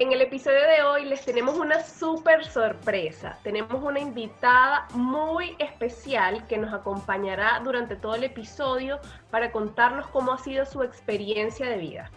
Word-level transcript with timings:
En 0.00 0.12
el 0.12 0.20
episodio 0.20 0.60
de 0.60 0.82
hoy 0.84 1.06
les 1.06 1.24
tenemos 1.24 1.58
una 1.58 1.82
súper 1.82 2.44
sorpresa. 2.44 3.36
Tenemos 3.42 3.82
una 3.82 3.98
invitada 3.98 4.86
muy 4.94 5.56
especial 5.58 6.46
que 6.46 6.56
nos 6.56 6.72
acompañará 6.72 7.60
durante 7.64 7.96
todo 7.96 8.14
el 8.14 8.22
episodio 8.22 9.00
para 9.32 9.50
contarnos 9.50 10.06
cómo 10.06 10.32
ha 10.32 10.38
sido 10.38 10.64
su 10.66 10.84
experiencia 10.84 11.66
de 11.66 11.78
vida. 11.78 12.12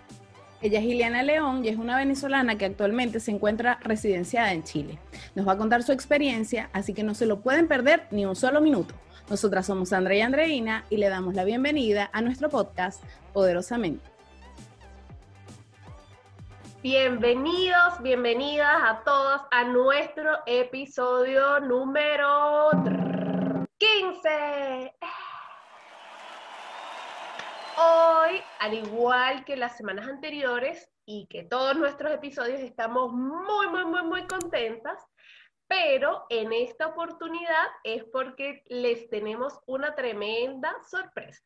Ella 0.61 0.77
es 0.77 0.85
Ileana 0.85 1.23
León 1.23 1.65
y 1.65 1.69
es 1.69 1.77
una 1.77 1.97
venezolana 1.97 2.55
que 2.55 2.65
actualmente 2.65 3.19
se 3.19 3.31
encuentra 3.31 3.79
residenciada 3.81 4.53
en 4.53 4.63
Chile. 4.63 4.99
Nos 5.33 5.47
va 5.47 5.53
a 5.53 5.57
contar 5.57 5.81
su 5.81 5.91
experiencia, 5.91 6.69
así 6.73 6.93
que 6.93 7.01
no 7.01 7.15
se 7.15 7.25
lo 7.25 7.39
pueden 7.39 7.67
perder 7.67 8.05
ni 8.11 8.27
un 8.27 8.35
solo 8.35 8.61
minuto. 8.61 8.93
Nosotras 9.27 9.65
somos 9.65 9.89
Sandra 9.89 10.13
y 10.13 10.21
Andreina 10.21 10.85
y 10.91 10.97
le 10.97 11.09
damos 11.09 11.33
la 11.33 11.45
bienvenida 11.45 12.11
a 12.13 12.21
nuestro 12.21 12.47
podcast 12.47 13.03
Poderosamente. 13.33 14.10
Bienvenidos, 16.83 18.01
bienvenidas 18.01 18.81
a 18.83 19.03
todos 19.03 19.41
a 19.51 19.65
nuestro 19.65 20.39
episodio 20.47 21.59
número 21.59 22.71
15. 23.77 24.91
Hoy, 27.77 28.41
al 28.59 28.73
igual 28.73 29.45
que 29.45 29.57
las 29.57 29.77
semanas 29.77 30.07
anteriores 30.07 30.89
y 31.05 31.27
que 31.27 31.43
todos 31.43 31.77
nuestros 31.77 32.13
episodios, 32.13 32.59
estamos 32.61 33.13
muy, 33.13 33.67
muy, 33.67 33.85
muy, 33.85 34.01
muy 34.01 34.25
contentas, 34.25 34.99
pero 35.67 36.25
en 36.29 36.51
esta 36.51 36.87
oportunidad 36.87 37.67
es 37.83 38.05
porque 38.05 38.63
les 38.69 39.07
tenemos 39.11 39.59
una 39.67 39.93
tremenda 39.93 40.75
sorpresa. 40.89 41.43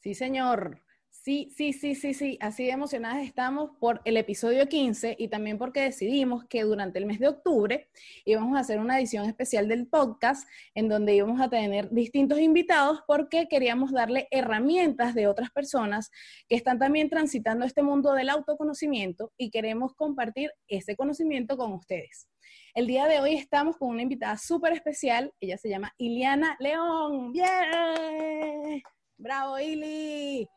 Sí, 0.00 0.14
señor. 0.14 0.85
Sí, 1.26 1.50
sí, 1.56 1.72
sí, 1.72 1.96
sí, 1.96 2.14
sí, 2.14 2.38
así 2.40 2.66
de 2.66 2.70
emocionadas 2.70 3.24
estamos 3.24 3.72
por 3.80 4.00
el 4.04 4.16
episodio 4.16 4.68
15 4.68 5.16
y 5.18 5.26
también 5.26 5.58
porque 5.58 5.80
decidimos 5.80 6.44
que 6.44 6.62
durante 6.62 7.00
el 7.00 7.06
mes 7.06 7.18
de 7.18 7.26
octubre 7.26 7.88
íbamos 8.24 8.56
a 8.56 8.60
hacer 8.60 8.78
una 8.78 8.96
edición 8.96 9.24
especial 9.24 9.66
del 9.66 9.88
podcast 9.88 10.48
en 10.76 10.88
donde 10.88 11.16
íbamos 11.16 11.40
a 11.40 11.50
tener 11.50 11.90
distintos 11.90 12.38
invitados 12.38 13.00
porque 13.08 13.48
queríamos 13.48 13.90
darle 13.90 14.28
herramientas 14.30 15.16
de 15.16 15.26
otras 15.26 15.50
personas 15.50 16.12
que 16.48 16.54
están 16.54 16.78
también 16.78 17.10
transitando 17.10 17.64
este 17.64 17.82
mundo 17.82 18.12
del 18.12 18.30
autoconocimiento 18.30 19.32
y 19.36 19.50
queremos 19.50 19.94
compartir 19.94 20.52
ese 20.68 20.94
conocimiento 20.94 21.56
con 21.56 21.72
ustedes. 21.72 22.28
El 22.72 22.86
día 22.86 23.08
de 23.08 23.18
hoy 23.18 23.34
estamos 23.34 23.76
con 23.78 23.88
una 23.88 24.02
invitada 24.02 24.38
súper 24.38 24.74
especial, 24.74 25.34
ella 25.40 25.58
se 25.58 25.70
llama 25.70 25.92
Iliana 25.98 26.56
León. 26.60 27.32
¡Bien! 27.32 28.80
¡Bravo, 29.18 29.58
Ili! 29.58 30.48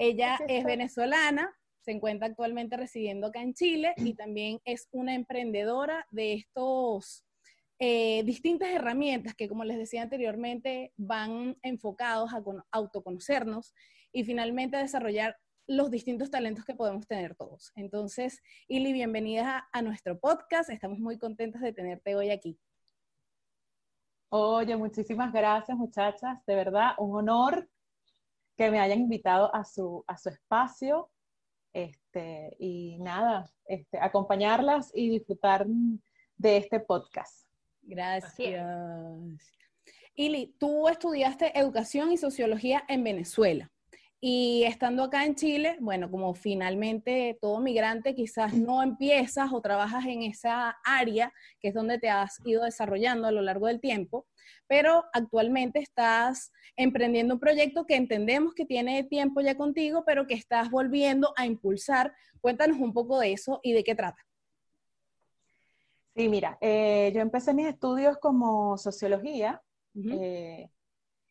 Ella 0.00 0.38
es 0.46 0.64
venezolana, 0.64 1.52
se 1.80 1.90
encuentra 1.90 2.28
actualmente 2.28 2.76
residiendo 2.76 3.26
acá 3.26 3.42
en 3.42 3.52
Chile 3.52 3.94
y 3.96 4.14
también 4.14 4.60
es 4.64 4.86
una 4.92 5.12
emprendedora 5.12 6.06
de 6.12 6.34
estos 6.34 7.24
eh, 7.80 8.22
distintas 8.22 8.68
herramientas 8.68 9.34
que, 9.34 9.48
como 9.48 9.64
les 9.64 9.76
decía 9.76 10.02
anteriormente, 10.02 10.92
van 10.96 11.56
enfocados 11.62 12.30
a 12.32 12.44
autoconocernos 12.70 13.74
y 14.12 14.22
finalmente 14.22 14.76
a 14.76 14.82
desarrollar 14.82 15.36
los 15.66 15.90
distintos 15.90 16.30
talentos 16.30 16.64
que 16.64 16.76
podemos 16.76 17.08
tener 17.08 17.34
todos. 17.34 17.72
Entonces, 17.74 18.40
Ili, 18.68 18.92
bienvenida 18.92 19.68
a, 19.72 19.78
a 19.78 19.82
nuestro 19.82 20.20
podcast. 20.20 20.70
Estamos 20.70 21.00
muy 21.00 21.18
contentos 21.18 21.60
de 21.60 21.72
tenerte 21.72 22.14
hoy 22.14 22.30
aquí. 22.30 22.56
Oye, 24.28 24.76
muchísimas 24.76 25.32
gracias 25.32 25.76
muchachas. 25.76 26.38
De 26.46 26.54
verdad, 26.54 26.92
un 26.98 27.16
honor 27.16 27.68
que 28.58 28.70
me 28.72 28.80
hayan 28.80 28.98
invitado 28.98 29.54
a 29.54 29.64
su, 29.64 30.04
a 30.08 30.18
su 30.18 30.28
espacio. 30.28 31.10
Este, 31.72 32.56
y 32.58 32.98
nada, 32.98 33.48
este, 33.66 34.00
acompañarlas 34.00 34.90
y 34.92 35.10
disfrutar 35.10 35.64
de 36.36 36.56
este 36.56 36.80
podcast. 36.80 37.46
Gracias. 37.82 38.66
Ili, 40.16 40.56
tú 40.58 40.88
estudiaste 40.88 41.56
educación 41.56 42.10
y 42.10 42.16
sociología 42.16 42.82
en 42.88 43.04
Venezuela. 43.04 43.70
Y 44.20 44.64
estando 44.64 45.04
acá 45.04 45.24
en 45.24 45.36
Chile, 45.36 45.76
bueno, 45.80 46.10
como 46.10 46.34
finalmente 46.34 47.38
todo 47.40 47.60
migrante 47.60 48.16
quizás 48.16 48.52
no 48.52 48.82
empiezas 48.82 49.52
o 49.52 49.60
trabajas 49.60 50.06
en 50.06 50.22
esa 50.22 50.76
área, 50.84 51.32
que 51.60 51.68
es 51.68 51.74
donde 51.74 51.98
te 51.98 52.10
has 52.10 52.40
ido 52.44 52.64
desarrollando 52.64 53.28
a 53.28 53.32
lo 53.32 53.42
largo 53.42 53.68
del 53.68 53.80
tiempo, 53.80 54.26
pero 54.66 55.04
actualmente 55.12 55.78
estás 55.78 56.50
emprendiendo 56.76 57.34
un 57.34 57.40
proyecto 57.40 57.86
que 57.86 57.94
entendemos 57.94 58.54
que 58.54 58.64
tiene 58.64 59.04
tiempo 59.04 59.40
ya 59.40 59.56
contigo, 59.56 60.02
pero 60.04 60.26
que 60.26 60.34
estás 60.34 60.68
volviendo 60.68 61.32
a 61.36 61.46
impulsar. 61.46 62.12
Cuéntanos 62.40 62.78
un 62.78 62.92
poco 62.92 63.20
de 63.20 63.32
eso 63.32 63.60
y 63.62 63.72
de 63.72 63.84
qué 63.84 63.94
trata. 63.94 64.26
Sí, 66.16 66.28
mira, 66.28 66.58
eh, 66.60 67.12
yo 67.14 67.20
empecé 67.20 67.54
mis 67.54 67.68
estudios 67.68 68.18
como 68.18 68.76
sociología 68.76 69.62
eh, 69.94 70.68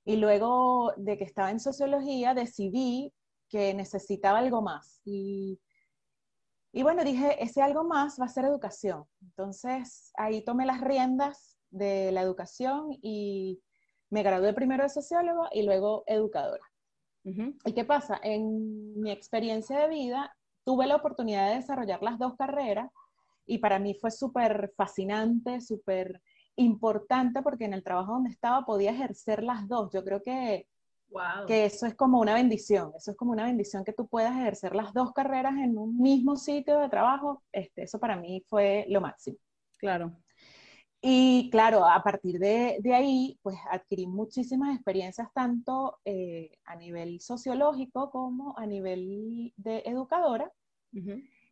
y 0.07 0.15
luego 0.15 0.93
de 0.95 1.17
que 1.17 1.25
estaba 1.25 1.51
en 1.51 1.59
sociología 1.59 2.33
decidí 2.33 3.13
que 3.49 3.73
necesitaba 3.73 4.37
algo 4.37 4.61
más. 4.61 5.01
Y, 5.03 5.59
y 6.71 6.81
bueno, 6.81 7.03
dije, 7.03 7.43
ese 7.43 7.61
algo 7.61 7.83
más 7.83 8.17
va 8.17 8.23
a 8.23 8.29
ser 8.29 8.45
educación. 8.45 9.03
Entonces 9.21 10.13
ahí 10.15 10.45
tomé 10.45 10.65
las 10.65 10.79
riendas 10.79 11.59
de 11.71 12.13
la 12.13 12.21
educación 12.21 12.97
y 13.01 13.61
me 14.09 14.23
gradué 14.23 14.53
primero 14.53 14.83
de 14.83 14.89
sociólogo 14.89 15.49
y 15.51 15.63
luego 15.63 16.05
educadora. 16.07 16.63
¿Y 17.25 17.73
qué 17.73 17.83
pasa? 17.83 18.17
En 18.23 19.01
mi 19.01 19.11
experiencia 19.11 19.77
de 19.77 19.89
vida 19.89 20.33
tuve 20.63 20.87
la 20.87 20.95
oportunidad 20.95 21.49
de 21.49 21.55
desarrollar 21.55 22.01
las 22.01 22.17
dos 22.17 22.37
carreras 22.37 22.89
y 23.45 23.57
para 23.57 23.77
mí 23.77 23.93
fue 23.93 24.11
súper 24.11 24.71
fascinante, 24.77 25.59
súper 25.59 26.21
importante 26.57 27.41
porque 27.41 27.65
en 27.65 27.73
el 27.73 27.83
trabajo 27.83 28.13
donde 28.13 28.31
estaba 28.31 28.65
podía 28.65 28.91
ejercer 28.91 29.43
las 29.43 29.67
dos. 29.67 29.91
Yo 29.93 30.03
creo 30.03 30.21
que, 30.21 30.67
que 31.47 31.65
eso 31.65 31.85
es 31.85 31.95
como 31.95 32.19
una 32.19 32.33
bendición, 32.33 32.91
eso 32.97 33.11
es 33.11 33.17
como 33.17 33.31
una 33.31 33.45
bendición 33.45 33.85
que 33.85 33.93
tú 33.93 34.07
puedas 34.07 34.35
ejercer 34.35 34.75
las 34.75 34.93
dos 34.93 35.13
carreras 35.13 35.53
en 35.57 35.77
un 35.77 35.99
mismo 35.99 36.35
sitio 36.35 36.79
de 36.79 36.89
trabajo. 36.89 37.43
Este, 37.51 37.83
eso 37.83 37.99
para 37.99 38.17
mí 38.17 38.43
fue 38.47 38.85
lo 38.89 39.01
máximo. 39.01 39.37
Claro. 39.77 40.17
Y 40.99 41.49
claro, 41.51 41.85
a 41.85 42.01
partir 42.01 42.39
de, 42.39 42.81
ahí, 42.93 43.39
pues 43.43 43.55
adquirí 43.69 44.07
muchísimas 44.07 44.75
experiencias 44.75 45.31
tanto 45.31 45.99
eh, 46.03 46.57
a 46.65 46.75
nivel 46.75 47.21
sociológico 47.21 48.09
como 48.09 48.57
a 48.57 48.65
nivel 48.65 49.53
de 49.57 49.83
educadora. 49.85 50.51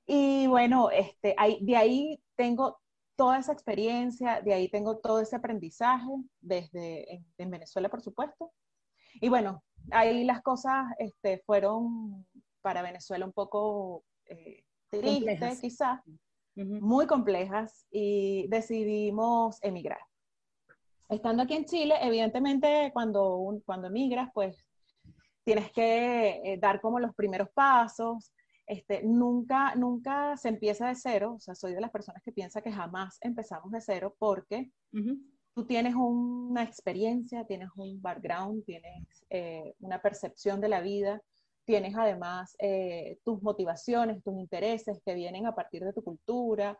Y 0.07 0.47
bueno, 0.47 0.89
este, 0.89 1.35
de 1.61 1.77
ahí 1.77 2.19
tengo 2.35 2.79
toda 3.15 3.39
esa 3.39 3.53
experiencia, 3.53 4.41
de 4.41 4.53
ahí 4.53 4.69
tengo 4.69 4.97
todo 4.97 5.21
ese 5.21 5.35
aprendizaje, 5.35 6.07
desde 6.41 7.23
en, 7.37 7.49
Venezuela, 7.49 7.89
por 7.89 8.01
supuesto. 8.01 8.51
Y 9.21 9.29
bueno, 9.29 9.63
ahí 9.91 10.23
las 10.23 10.41
cosas 10.41 10.85
este, 10.99 11.39
fueron 11.45 12.25
para 12.61 12.81
Venezuela 12.81 13.25
un 13.25 13.31
poco 13.31 14.03
eh, 14.25 14.63
tristes, 14.89 15.61
quizás 15.61 16.01
muy 16.55 17.05
complejas 17.05 17.85
y 17.91 18.47
decidimos 18.47 19.61
emigrar. 19.61 19.99
Estando 21.09 21.43
aquí 21.43 21.53
en 21.53 21.65
Chile, 21.65 21.95
evidentemente 22.01 22.89
cuando, 22.93 23.61
cuando 23.65 23.87
emigras, 23.87 24.29
pues 24.33 24.65
tienes 25.43 25.71
que 25.71 26.41
eh, 26.43 26.57
dar 26.59 26.81
como 26.81 26.99
los 26.99 27.13
primeros 27.13 27.49
pasos. 27.53 28.31
Este, 28.67 29.03
nunca, 29.03 29.75
nunca 29.75 30.35
se 30.37 30.49
empieza 30.49 30.87
de 30.87 30.95
cero, 30.95 31.35
o 31.35 31.39
sea, 31.39 31.53
soy 31.53 31.73
de 31.73 31.81
las 31.81 31.91
personas 31.91 32.23
que 32.23 32.31
piensa 32.31 32.61
que 32.61 32.71
jamás 32.71 33.17
empezamos 33.21 33.71
de 33.71 33.81
cero 33.81 34.15
porque 34.17 34.71
tú 35.53 35.65
tienes 35.65 35.93
una 35.95 36.63
experiencia, 36.63 37.45
tienes 37.45 37.69
un 37.75 38.01
background, 38.01 38.65
tienes 38.65 39.25
eh, 39.29 39.75
una 39.79 40.01
percepción 40.01 40.61
de 40.61 40.69
la 40.69 40.81
vida, 40.81 41.21
tienes 41.63 41.95
además 41.95 42.55
eh, 42.59 43.19
tus 43.23 43.41
motivaciones, 43.43 44.23
tus 44.23 44.37
intereses 44.39 44.99
que 45.05 45.13
vienen 45.13 45.45
a 45.45 45.53
partir 45.53 45.83
de 45.83 45.93
tu 45.93 46.03
cultura, 46.03 46.77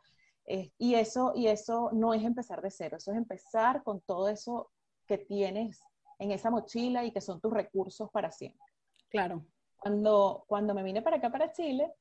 eh, 0.48 0.72
y, 0.78 0.96
eso, 0.96 1.34
y 1.36 1.48
eso 1.48 1.90
no 1.94 2.14
es 2.14 2.24
empezar 2.24 2.62
de 2.62 2.70
cero, 2.70 2.98
eso 2.98 3.12
es 3.12 3.18
empezar 3.18 3.84
con 3.84 4.02
todo 4.02 4.30
eso 4.30 4.72
que 5.08 5.18
tienes 5.18 5.81
en 6.20 6.31
esa 6.31 6.50
mochila 6.50 7.04
y 7.04 7.12
que 7.12 7.22
son 7.22 7.42
tus 7.42 7.52
recursos 7.52 8.10
para 8.12 8.31
siempre. 8.31 8.62
Claro. 9.10 9.46
Cuando, 9.86 10.46
cuando 10.48 10.74
me 10.74 10.82
vine 10.82 11.04
para 11.04 11.18
acá, 11.18 11.30
para 11.30 11.52
Chile, 11.52 11.94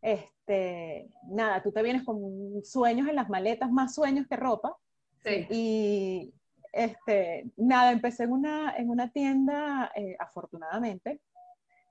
este, 0.00 1.08
nada, 1.24 1.60
tú 1.64 1.72
te 1.72 1.82
vienes 1.82 2.04
con 2.04 2.64
sueños 2.64 3.08
en 3.08 3.16
las 3.16 3.28
maletas, 3.28 3.72
más 3.72 3.92
sueños 3.92 4.28
que 4.28 4.36
ropa. 4.36 4.76
Sí. 5.24 5.44
Y 5.50 6.34
este, 6.72 7.50
nada, 7.56 7.90
empecé 7.90 8.22
en 8.22 8.30
una, 8.30 8.76
en 8.76 8.88
una 8.88 9.10
tienda, 9.10 9.90
eh, 9.96 10.14
afortunadamente, 10.20 11.22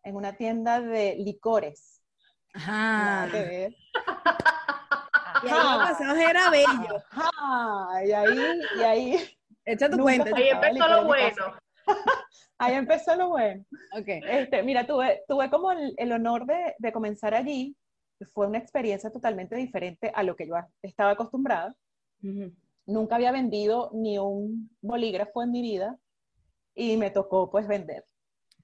en 0.05 0.15
una 0.15 0.31
tienda 0.37 0.79
de 0.79 1.17
licores. 1.17 2.01
Ajá. 2.53 3.27
Y 5.43 5.47
ahí 5.49 6.23
era 6.23 6.49
bello. 6.51 7.03
Ajá. 7.11 8.05
Y 8.05 8.11
ahí, 8.13 8.61
y 8.77 8.81
ahí. 8.81 9.37
Echa 9.65 9.89
tu 9.89 9.97
cuenta. 9.97 10.29
Ahí 10.33 10.47
empezó 10.47 10.87
lo 10.87 11.03
bueno. 11.03 11.53
Ahí 12.63 12.75
empezó 12.75 13.15
lo 13.15 13.29
bueno. 13.29 13.65
Ok. 13.91 14.07
Este, 14.07 14.63
mira, 14.63 14.87
tuve, 14.87 15.23
tuve 15.27 15.49
como 15.49 15.71
el, 15.71 15.93
el 15.97 16.11
honor 16.11 16.45
de, 16.45 16.75
de, 16.77 16.91
comenzar 16.91 17.33
allí. 17.33 17.75
fue 18.33 18.47
una 18.47 18.57
experiencia 18.57 19.11
totalmente 19.11 19.55
diferente 19.55 20.11
a 20.15 20.23
lo 20.23 20.35
que 20.35 20.47
yo 20.47 20.55
estaba 20.81 21.11
acostumbrada. 21.11 21.75
Nunca 22.85 23.15
había 23.15 23.33
vendido 23.33 23.91
ni 23.93 24.17
un 24.17 24.69
bolígrafo 24.81 25.43
en 25.43 25.51
mi 25.51 25.61
vida 25.61 25.97
y 26.73 26.95
me 26.95 27.11
tocó 27.11 27.51
pues 27.51 27.67
vender. 27.67 28.05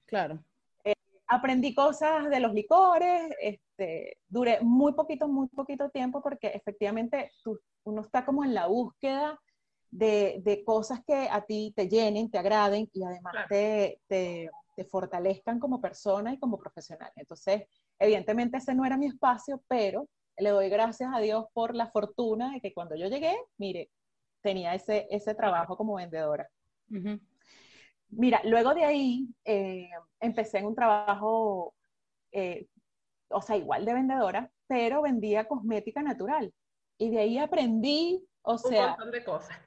Claro. 0.06 0.42
Eh, 0.84 0.94
aprendí 1.26 1.74
cosas 1.74 2.30
de 2.30 2.40
los 2.40 2.54
licores, 2.54 3.34
este, 3.40 4.16
duré 4.28 4.60
muy 4.62 4.94
poquito, 4.94 5.28
muy 5.28 5.48
poquito 5.48 5.90
tiempo 5.90 6.22
porque 6.22 6.48
efectivamente 6.48 7.30
uno 7.84 8.00
está 8.00 8.24
como 8.24 8.44
en 8.44 8.54
la 8.54 8.66
búsqueda 8.66 9.38
de, 9.90 10.40
de, 10.42 10.64
cosas 10.64 11.00
que 11.04 11.28
a 11.30 11.42
ti 11.42 11.72
te 11.74 11.88
llenen, 11.88 12.30
te 12.30 12.38
agraden 12.38 12.88
y 12.92 13.04
además 13.04 13.34
te, 13.48 14.00
te, 14.06 14.50
te, 14.76 14.84
fortalezcan 14.84 15.58
como 15.58 15.80
persona 15.80 16.32
y 16.32 16.38
como 16.38 16.58
profesional. 16.58 17.10
Entonces, 17.16 17.64
evidentemente 17.98 18.58
ese 18.58 18.74
no 18.74 18.84
era 18.84 18.96
mi 18.96 19.06
espacio, 19.06 19.62
pero 19.68 20.08
le 20.36 20.50
doy 20.50 20.68
gracias 20.68 21.10
a 21.12 21.20
Dios 21.20 21.46
por 21.52 21.74
la 21.74 21.90
fortuna 21.90 22.52
de 22.52 22.60
que 22.60 22.72
cuando 22.72 22.96
yo 22.96 23.08
llegué, 23.08 23.36
mire, 23.58 23.90
tenía 24.42 24.74
ese, 24.74 25.06
ese 25.10 25.34
trabajo 25.34 25.76
como 25.76 25.94
vendedora. 25.94 26.48
Mira, 28.08 28.40
luego 28.44 28.74
de 28.74 28.84
ahí 28.84 29.28
eh, 29.44 29.88
empecé 30.18 30.58
en 30.58 30.66
un 30.66 30.74
trabajo, 30.74 31.74
eh, 32.32 32.66
o 33.28 33.40
sea, 33.40 33.56
igual 33.56 33.84
de 33.84 33.94
vendedora, 33.94 34.50
pero 34.66 35.02
vendía 35.02 35.46
cosmética 35.46 36.02
natural. 36.02 36.52
Y 36.98 37.10
de 37.10 37.20
ahí 37.20 37.38
aprendí, 37.38 38.26
o 38.42 38.58
sea... 38.58 38.82
Un 38.82 38.90
montón 38.90 39.10
de 39.12 39.24
cosas. 39.24 39.58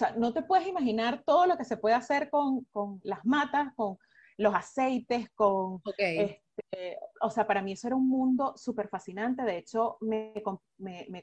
Sea, 0.00 0.12
no 0.16 0.32
te 0.32 0.42
puedes 0.42 0.66
imaginar 0.66 1.22
todo 1.26 1.44
lo 1.44 1.58
que 1.58 1.64
se 1.66 1.76
puede 1.76 1.94
hacer 1.94 2.30
con, 2.30 2.64
con 2.72 3.00
las 3.04 3.22
matas, 3.26 3.74
con 3.74 3.98
los 4.38 4.54
aceites, 4.54 5.28
con... 5.34 5.82
Este, 5.98 6.98
o 7.20 7.28
sea, 7.28 7.46
para 7.46 7.60
mí 7.60 7.72
eso 7.72 7.86
era 7.86 7.96
un 7.96 8.08
mundo 8.08 8.54
súper 8.56 8.88
fascinante. 8.88 9.42
De 9.42 9.58
hecho, 9.58 9.98
me, 10.00 10.32
me, 10.78 11.06
me 11.10 11.22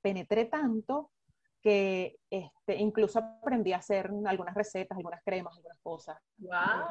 penetré 0.00 0.46
tanto 0.46 1.12
que 1.62 2.18
este, 2.28 2.74
incluso 2.76 3.20
aprendí 3.20 3.72
a 3.72 3.76
hacer 3.76 4.10
algunas 4.26 4.54
recetas, 4.56 4.96
algunas 4.96 5.22
cremas, 5.22 5.56
algunas 5.56 5.78
cosas, 5.78 6.18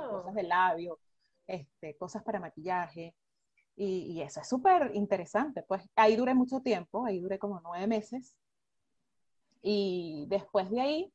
cosas 0.09 0.33
de 0.33 0.43
labio, 0.43 0.99
este, 1.45 1.97
cosas 1.97 2.23
para 2.23 2.39
maquillaje. 2.39 3.13
Y, 3.75 4.13
y 4.13 4.21
eso 4.21 4.39
es 4.39 4.47
súper 4.47 4.91
interesante. 4.93 5.61
Pues 5.63 5.83
ahí 5.97 6.15
duré 6.15 6.33
mucho 6.33 6.61
tiempo, 6.61 7.05
ahí 7.05 7.19
duré 7.19 7.37
como 7.37 7.59
nueve 7.59 7.85
meses. 7.85 8.33
Y 9.61 10.25
después 10.29 10.69
de 10.69 10.79
ahí, 10.79 11.13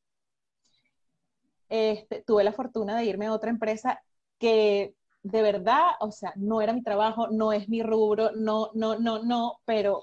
este, 1.72 2.22
tuve 2.22 2.44
la 2.44 2.52
fortuna 2.52 2.96
de 2.96 3.06
irme 3.06 3.26
a 3.26 3.32
otra 3.32 3.50
empresa 3.50 4.02
que 4.38 4.94
de 5.22 5.42
verdad, 5.42 5.92
o 6.00 6.10
sea, 6.10 6.32
no 6.36 6.60
era 6.60 6.72
mi 6.72 6.82
trabajo, 6.82 7.28
no 7.28 7.52
es 7.52 7.68
mi 7.68 7.82
rubro, 7.82 8.32
no, 8.32 8.70
no, 8.74 8.98
no, 8.98 9.22
no, 9.22 9.60
pero 9.64 10.02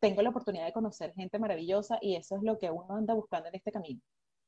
tengo 0.00 0.22
la 0.22 0.30
oportunidad 0.30 0.66
de 0.66 0.72
conocer 0.72 1.14
gente 1.14 1.38
maravillosa 1.38 1.98
y 2.00 2.16
eso 2.16 2.36
es 2.36 2.42
lo 2.42 2.58
que 2.58 2.70
uno 2.70 2.96
anda 2.96 3.14
buscando 3.14 3.48
en 3.48 3.54
este 3.54 3.70
camino. 3.70 4.00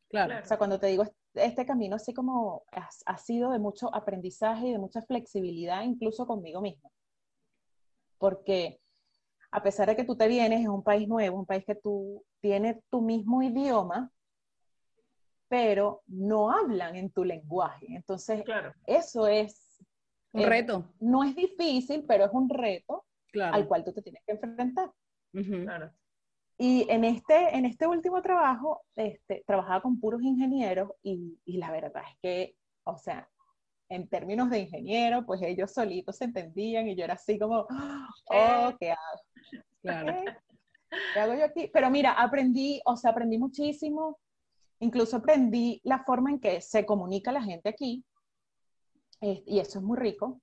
Claro. 0.08 0.34
O 0.42 0.46
sea, 0.46 0.58
cuando 0.58 0.78
te 0.78 0.88
digo 0.88 1.04
este 1.34 1.64
camino, 1.64 1.96
así 1.96 2.12
como 2.12 2.64
ha, 3.06 3.18
sido 3.18 3.50
de 3.50 3.58
mucho 3.58 3.94
aprendizaje 3.94 4.68
y 4.68 4.72
de 4.72 4.78
mucha 4.78 5.02
flexibilidad, 5.02 5.82
incluso 5.82 6.26
conmigo 6.26 6.60
mismo. 6.60 6.90
Porque 8.18 8.80
a 9.50 9.62
pesar 9.62 9.88
de 9.88 9.96
que 9.96 10.04
tú 10.04 10.16
te 10.16 10.28
vienes 10.28 10.60
en 10.60 10.70
un 10.70 10.82
país 10.82 11.08
nuevo, 11.08 11.38
un 11.38 11.46
país 11.46 11.64
que 11.64 11.76
tú 11.76 12.24
tienes 12.40 12.76
tu 12.90 13.00
mismo 13.00 13.42
idioma, 13.42 14.10
pero 15.54 16.02
no 16.08 16.50
hablan 16.50 16.96
en 16.96 17.12
tu 17.12 17.22
lenguaje. 17.22 17.86
Entonces, 17.90 18.42
claro. 18.42 18.72
eso 18.88 19.28
es... 19.28 19.80
Un 20.32 20.46
reto. 20.46 20.92
No 20.98 21.22
es 21.22 21.36
difícil, 21.36 22.04
pero 22.08 22.24
es 22.24 22.32
un 22.32 22.48
reto 22.48 23.04
al 23.40 23.68
cual 23.68 23.84
tú 23.84 23.92
te 23.92 24.02
tienes 24.02 24.20
que 24.26 24.32
enfrentar. 24.32 24.90
Y 26.58 26.90
en 26.90 27.04
este, 27.04 27.56
en 27.56 27.66
este 27.66 27.86
último 27.86 28.20
trabajo, 28.20 28.82
este, 28.96 29.44
trabajaba 29.46 29.80
con 29.80 30.00
puros 30.00 30.22
ingenieros 30.22 30.90
y, 31.04 31.38
y, 31.44 31.58
la 31.58 31.70
verdad 31.70 32.02
es 32.10 32.18
que, 32.20 32.56
o 32.82 32.96
sea, 32.96 33.28
en 33.88 34.08
términos 34.08 34.50
de 34.50 34.58
ingeniero, 34.58 35.24
pues 35.24 35.40
ellos 35.40 35.72
solitos 35.72 36.16
se 36.16 36.24
entendían 36.24 36.88
y 36.88 36.96
yo 36.96 37.04
era 37.04 37.14
así 37.14 37.38
como, 37.38 37.68
oh, 38.26 38.72
¿qué 38.80 38.90
hago? 38.90 39.62
Claro. 39.82 40.14
¿Qué 41.12 41.20
hago 41.20 41.34
yo 41.34 41.44
aquí? 41.44 41.70
Pero 41.72 41.90
mira, 41.90 42.12
aprendí, 42.12 42.80
o 42.84 42.96
sea, 42.96 43.12
aprendí 43.12 43.38
muchísimo. 43.38 44.18
Incluso 44.80 45.16
aprendí 45.16 45.80
la 45.84 46.04
forma 46.04 46.30
en 46.30 46.40
que 46.40 46.60
se 46.60 46.84
comunica 46.84 47.32
la 47.32 47.42
gente 47.42 47.68
aquí. 47.68 48.04
y 49.20 49.58
eso 49.58 49.78
es 49.78 49.84
muy 49.84 49.96
rico. 49.96 50.40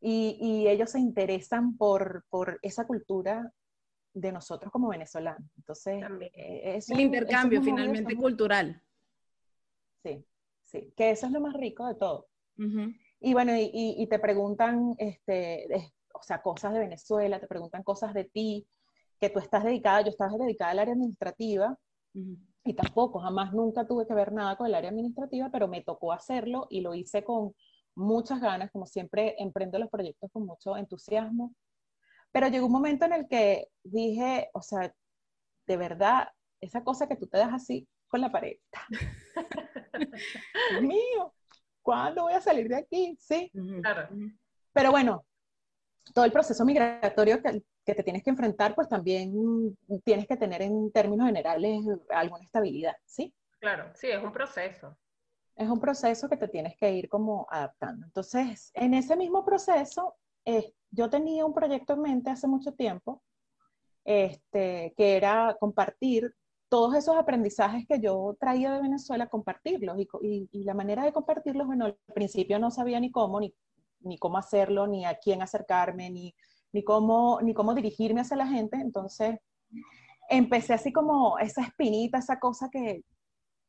Y, 0.00 0.36
y 0.40 0.68
ellos 0.68 0.90
se 0.90 0.98
interesan 0.98 1.76
por, 1.76 2.24
por 2.28 2.58
esa 2.62 2.86
cultura 2.86 3.52
de 4.14 4.32
nosotros 4.32 4.70
como 4.70 4.88
venezolanos. 4.88 5.48
Entonces, 5.56 6.02
eh, 6.34 6.76
es 6.76 6.90
el 6.90 7.00
intercambio 7.00 7.62
finalmente 7.62 8.16
cultural. 8.16 8.82
Sí, 10.02 10.24
sí, 10.62 10.92
que 10.96 11.10
eso 11.10 11.26
es 11.26 11.32
lo 11.32 11.40
más 11.40 11.54
rico 11.54 11.86
de 11.86 11.94
todo. 11.94 12.26
Y 13.20 13.32
bueno, 13.32 13.52
y, 13.56 14.06
te 14.08 14.18
preguntan, 14.18 14.94
este, 14.98 15.66
o 16.14 16.22
sea, 16.22 16.42
cosas 16.42 16.72
de 16.74 16.80
Venezuela, 16.80 17.40
te 17.40 17.48
preguntan 17.48 17.82
cosas 17.82 18.14
de 18.14 18.24
ti, 18.24 18.66
que 19.20 19.30
tú 19.30 19.38
estás 19.38 19.64
dedicada, 19.64 20.02
yo 20.02 20.10
estaba 20.10 20.36
dedicada 20.36 20.72
al 20.72 20.78
área 20.80 20.94
administrativa, 20.94 21.76
y 22.64 22.74
tampoco, 22.74 23.20
jamás, 23.20 23.52
nunca 23.52 23.86
tuve 23.86 24.06
que 24.06 24.14
ver 24.14 24.32
nada 24.32 24.56
con 24.56 24.66
el 24.66 24.74
área 24.74 24.90
administrativa, 24.90 25.50
pero 25.50 25.68
me 25.68 25.82
tocó 25.82 26.12
hacerlo 26.12 26.66
y 26.70 26.80
lo 26.80 26.94
hice 26.94 27.24
con 27.24 27.54
muchas 27.94 28.40
ganas, 28.40 28.70
como 28.70 28.86
siempre 28.86 29.34
emprendo 29.38 29.78
los 29.78 29.90
proyectos 29.90 30.30
con 30.32 30.46
mucho 30.46 30.76
entusiasmo 30.76 31.54
pero 32.32 32.48
llegó 32.48 32.66
un 32.66 32.72
momento 32.72 33.04
en 33.04 33.12
el 33.12 33.28
que 33.28 33.68
dije, 33.84 34.50
o 34.54 34.62
sea, 34.62 34.92
de 35.66 35.76
verdad, 35.76 36.28
esa 36.60 36.82
cosa 36.82 37.06
que 37.06 37.16
tú 37.16 37.26
te 37.26 37.38
das 37.38 37.52
así 37.52 37.86
con 38.08 38.20
la 38.22 38.32
pared. 38.32 38.56
Dios 40.70 40.82
mío, 40.82 41.34
¿cuándo 41.82 42.22
voy 42.22 42.32
a 42.32 42.40
salir 42.40 42.68
de 42.68 42.76
aquí? 42.76 43.16
Sí. 43.20 43.52
Claro. 43.82 44.08
Pero 44.72 44.90
bueno, 44.90 45.26
todo 46.14 46.24
el 46.24 46.32
proceso 46.32 46.64
migratorio 46.64 47.42
que, 47.42 47.62
que, 47.84 47.94
te 47.94 48.02
tienes 48.02 48.22
que 48.22 48.30
enfrentar, 48.30 48.74
pues 48.74 48.88
también 48.88 49.76
tienes 50.04 50.26
que 50.26 50.36
tener 50.36 50.62
en 50.62 50.90
términos 50.92 51.26
generales 51.26 51.84
alguna 52.10 52.44
estabilidad, 52.44 52.94
¿sí? 53.04 53.34
Claro, 53.60 53.90
sí, 53.94 54.08
es 54.08 54.22
un 54.22 54.32
proceso. 54.32 54.96
Es 55.56 55.68
un 55.68 55.80
proceso 55.80 56.28
que 56.28 56.36
te 56.36 56.48
tienes 56.48 56.76
que 56.76 56.90
ir 56.92 57.08
como 57.08 57.46
adaptando. 57.50 58.06
Entonces, 58.06 58.70
en 58.74 58.94
ese 58.94 59.16
mismo 59.16 59.44
proceso, 59.44 60.16
yo 60.90 61.10
tenía 61.10 61.44
un 61.44 61.54
proyecto 61.54 61.92
en 61.94 62.02
mente 62.02 62.30
hace 62.30 62.46
mucho 62.46 62.72
tiempo, 62.72 63.22
este, 64.04 64.94
que 64.96 65.16
era 65.16 65.56
compartir 65.60 66.34
todos 66.68 66.94
esos 66.94 67.16
aprendizajes 67.16 67.86
que 67.86 68.00
yo 68.00 68.34
traía 68.40 68.72
de 68.72 68.80
Venezuela, 68.80 69.28
compartirlos. 69.28 69.96
Y, 70.22 70.64
la 70.64 70.74
manera 70.74 71.04
de 71.04 71.12
compartirlos, 71.12 71.66
bueno, 71.66 71.84
al 71.84 71.98
principio 72.14 72.58
no 72.58 72.70
sabía 72.70 72.98
ni 72.98 73.10
cómo, 73.10 73.40
ni, 73.40 73.54
ni 74.00 74.18
cómo 74.18 74.38
hacerlo, 74.38 74.86
ni 74.86 75.04
a 75.04 75.18
quién 75.18 75.42
acercarme, 75.42 76.10
ni, 76.10 76.34
ni, 76.72 76.84
cómo, 76.84 77.40
ni 77.42 77.54
cómo 77.54 77.74
dirigirme 77.74 78.20
hacia 78.20 78.36
la 78.36 78.46
gente. 78.46 78.76
Entonces, 78.76 79.38
empecé 80.28 80.74
así 80.74 80.92
como 80.92 81.38
esa 81.38 81.62
espinita, 81.62 82.18
esa 82.18 82.38
cosa 82.38 82.68
que, 82.70 83.02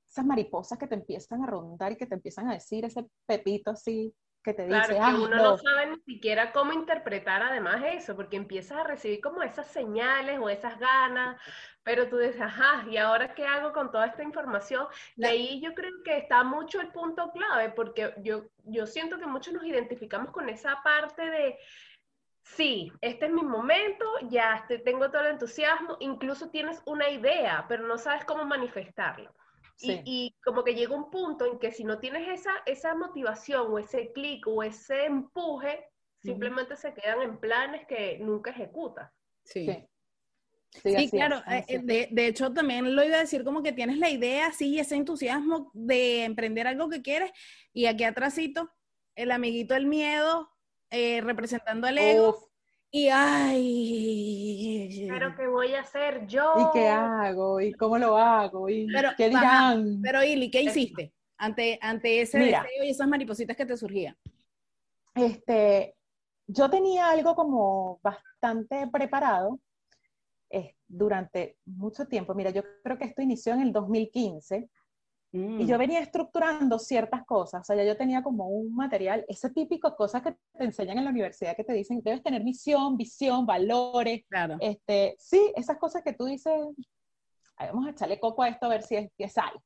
esas 0.08 0.26
mariposas 0.26 0.78
que 0.78 0.88
te 0.88 0.96
empiezan 0.96 1.44
a 1.44 1.48
rondar 1.48 1.92
y 1.92 1.98
que 1.98 2.06
te 2.06 2.16
empiezan 2.16 2.50
a 2.50 2.54
decir, 2.54 2.86
ese 2.86 3.06
pepito 3.26 3.72
así, 3.72 4.14
que 4.44 4.54
te 4.54 4.68
claro, 4.68 4.94
dice, 4.94 5.00
que 5.00 5.22
uno 5.24 5.36
no 5.38 5.58
sabe 5.58 5.88
ni 5.88 6.00
siquiera 6.02 6.52
cómo 6.52 6.74
interpretar 6.74 7.42
además 7.42 7.82
eso, 7.86 8.16
porque 8.16 8.36
empiezas 8.36 8.78
a 8.78 8.84
recibir 8.84 9.22
como 9.22 9.42
esas 9.42 9.68
señales 9.68 10.38
o 10.40 10.50
esas 10.50 10.78
ganas, 10.78 11.42
pero 11.82 12.10
tú 12.10 12.18
dices, 12.18 12.42
ajá, 12.42 12.86
¿y 12.90 12.98
ahora 12.98 13.34
qué 13.34 13.46
hago 13.46 13.72
con 13.72 13.90
toda 13.92 14.08
esta 14.08 14.22
información? 14.22 14.86
De 15.16 15.28
ahí 15.28 15.62
yo 15.62 15.74
creo 15.74 15.92
que 16.04 16.18
está 16.18 16.44
mucho 16.44 16.82
el 16.82 16.90
punto 16.90 17.32
clave, 17.32 17.70
porque 17.70 18.14
yo, 18.18 18.44
yo 18.66 18.86
siento 18.86 19.18
que 19.18 19.26
muchos 19.26 19.54
nos 19.54 19.66
identificamos 19.66 20.32
con 20.32 20.50
esa 20.50 20.82
parte 20.84 21.24
de, 21.24 21.58
sí, 22.44 22.92
este 23.02 23.26
es 23.26 23.32
mi 23.32 23.44
momento, 23.44 24.06
ya 24.30 24.66
tengo 24.86 25.10
todo 25.10 25.22
el 25.22 25.32
entusiasmo, 25.32 25.98
incluso 26.00 26.50
tienes 26.50 26.82
una 26.86 27.10
idea, 27.10 27.66
pero 27.68 27.88
no 27.88 27.98
sabes 27.98 28.26
cómo 28.26 28.46
manifestarlo. 28.46 29.34
Y, 29.82 30.34
como 30.46 30.64
que 30.64 30.76
llega 30.76 30.96
un 30.96 31.10
punto 31.10 31.46
en 31.46 31.60
que 31.60 31.72
si 31.72 31.84
no 31.84 32.00
tienes 32.00 32.40
esa, 32.40 32.54
esa 32.66 32.96
motivación 32.96 33.68
o 33.70 33.80
ese 33.80 34.14
clic 34.14 34.48
o 34.48 34.64
ese 34.64 35.06
empuje, 35.06 35.86
simplemente 36.22 36.78
se 36.78 36.94
quedan 36.94 37.22
en 37.22 37.38
planes 37.38 37.86
que 37.88 38.18
nunca 38.20 38.52
ejecutas. 38.52 39.12
Sí. 39.44 39.86
Sí, 40.82 41.10
claro. 41.10 41.42
Eh, 41.68 41.80
de, 41.84 42.08
de, 42.12 42.28
hecho, 42.28 42.52
también 42.54 42.96
lo 42.96 43.04
iba 43.04 43.18
a 43.18 43.22
decir 43.22 43.44
como 43.44 43.62
que 43.62 43.74
tienes 43.74 43.98
la 43.98 44.10
idea, 44.10 44.52
sí, 44.52 44.80
ese 44.80 44.96
entusiasmo 44.96 45.70
de 45.74 46.24
emprender 46.24 46.66
algo 46.66 46.90
que 46.90 47.02
quieres 47.02 47.32
y 47.74 47.86
aquí 47.86 48.06
atrásito, 48.06 48.72
el 49.16 49.32
amiguito 49.32 49.76
del 49.76 49.86
miedo, 49.86 50.53
eh, 50.94 51.22
representando 51.22 51.88
al 51.88 51.98
ego, 51.98 52.38
y 52.92 53.10
ay. 53.10 55.08
Pero 55.10 55.36
¿qué 55.36 55.48
voy 55.48 55.74
a 55.74 55.82
hacer 55.82 56.28
yo? 56.28 56.54
¿Y 56.56 56.66
qué 56.72 56.88
hago? 56.88 57.60
¿Y 57.60 57.74
cómo 57.74 57.98
lo 57.98 58.16
hago? 58.16 58.70
¿Y 58.70 58.88
qué 59.18 59.30
dirán? 59.30 60.00
pero 60.04 60.24
Ili, 60.24 60.52
¿qué 60.52 60.62
hiciste 60.62 61.12
ante, 61.38 61.80
ante 61.82 62.22
ese 62.22 62.38
deseo 62.38 62.84
y 62.84 62.90
esas 62.92 63.08
maripositas 63.08 63.58
que 63.58 63.66
te 63.66 63.76
surgían? 63.76 64.16
Este, 65.16 65.96
yo 66.46 66.70
tenía 66.70 67.10
algo 67.10 67.34
como 67.34 68.00
bastante 68.04 68.88
preparado 68.92 69.60
eh, 70.52 70.76
durante 70.88 71.58
mucho 71.66 72.06
tiempo. 72.06 72.36
Mira, 72.36 72.52
yo 72.52 72.62
creo 72.84 73.00
que 73.00 73.06
esto 73.06 73.24
inició 73.24 73.54
en 73.54 73.62
el 73.62 73.72
2015 73.72 74.70
y 75.36 75.66
yo 75.66 75.78
mm. 75.78 75.80
venía 75.80 76.00
estructurando 76.00 76.78
ciertas 76.78 77.26
cosas. 77.26 77.62
O 77.62 77.64
sea, 77.64 77.76
ya 77.76 77.84
yo 77.84 77.98
tenía 77.98 78.22
como 78.22 78.50
un 78.50 78.76
material, 78.76 79.26
ese 79.28 79.50
típico 79.50 79.96
cosas 79.96 80.22
que 80.22 80.34
te 80.56 80.64
enseñan 80.64 81.00
en 81.00 81.06
la 81.06 81.10
universidad 81.10 81.56
que 81.56 81.64
te 81.64 81.74
dicen, 81.74 82.02
debes 82.04 82.22
tener 82.22 82.44
misión, 82.44 82.96
visión, 82.98 83.44
valores. 83.44 84.24
Claro. 84.30 84.58
Este, 84.60 85.16
sí, 85.18 85.52
esas 85.56 85.78
cosas 85.80 86.04
que 86.04 86.14
tú 86.14 86.26
dices, 86.26 86.54
vamos 87.58 87.88
a 87.88 87.90
echarle 87.90 88.20
coco 88.20 88.44
a 88.44 88.50
esto 88.50 88.68
a 88.68 88.70
ver 88.70 88.84
si 88.84 88.96
es 88.96 89.12
que 89.18 89.28
sale. 89.28 89.60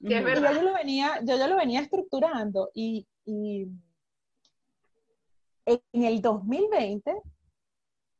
y 0.00 0.10
yo, 0.10 0.20
lo 0.20 0.74
venía, 0.74 1.20
yo, 1.22 1.38
yo 1.38 1.46
lo 1.46 1.56
venía 1.56 1.80
estructurando 1.80 2.70
y, 2.74 3.06
y 3.24 3.68
en 5.64 6.04
el 6.04 6.20
2020 6.20 7.14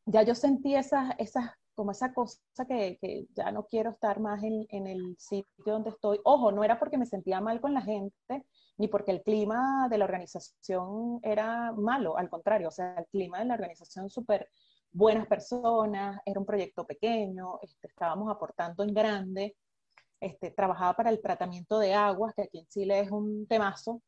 ya 0.07 0.23
yo 0.23 0.37
sentí 0.37 0.77
esas, 0.77 1.15
esas 1.19 1.51
como 1.75 1.93
esa 1.93 2.13
cosa 2.13 2.39
que, 2.67 2.99
que 3.01 3.27
ya 3.35 3.51
no 3.51 3.67
quiero 3.67 3.91
estar 3.91 4.21
más 4.21 4.43
en, 4.43 4.67
en, 4.69 4.87
el 4.87 5.17
sitio 5.19 5.73
donde 5.73 5.91
estoy. 5.91 6.21
Ojo, 6.25 6.53
no 6.53 6.65
era 6.65 6.79
porque 6.79 6.99
me 6.99 7.07
sentía 7.07 7.41
mal 7.41 7.61
con 7.61 7.75
la 7.75 7.83
gente, 7.83 8.45
ni 8.79 8.89
porque 8.89 9.13
el 9.13 9.23
clima 9.23 9.89
de 9.91 9.99
la 9.99 10.05
organización 10.05 11.21
era 11.23 11.73
malo, 11.73 12.17
al 12.17 12.29
contrario, 12.29 12.69
o 12.69 12.73
sea, 12.73 12.95
el 12.99 13.07
clima 13.07 13.39
de 13.39 13.47
la 13.47 13.55
organización 13.55 14.11
súper 14.11 14.49
buenas 14.91 15.27
personas, 15.27 16.21
era 16.27 16.39
un 16.39 16.47
proyecto 16.47 16.87
pequeño, 16.87 17.59
este, 17.63 17.89
estábamos 17.89 18.31
aportando 18.31 18.83
en 18.85 18.95
grande, 18.95 19.57
este, 20.21 20.51
trabajaba 20.51 20.95
para 20.95 21.11
el 21.11 21.21
tratamiento 21.21 21.79
de 21.79 21.95
aguas, 21.95 22.35
que 22.35 22.43
aquí 22.43 22.59
en 22.59 22.67
Chile 22.67 23.01
es 23.01 23.11
un 23.11 23.47
temazo, 23.47 24.03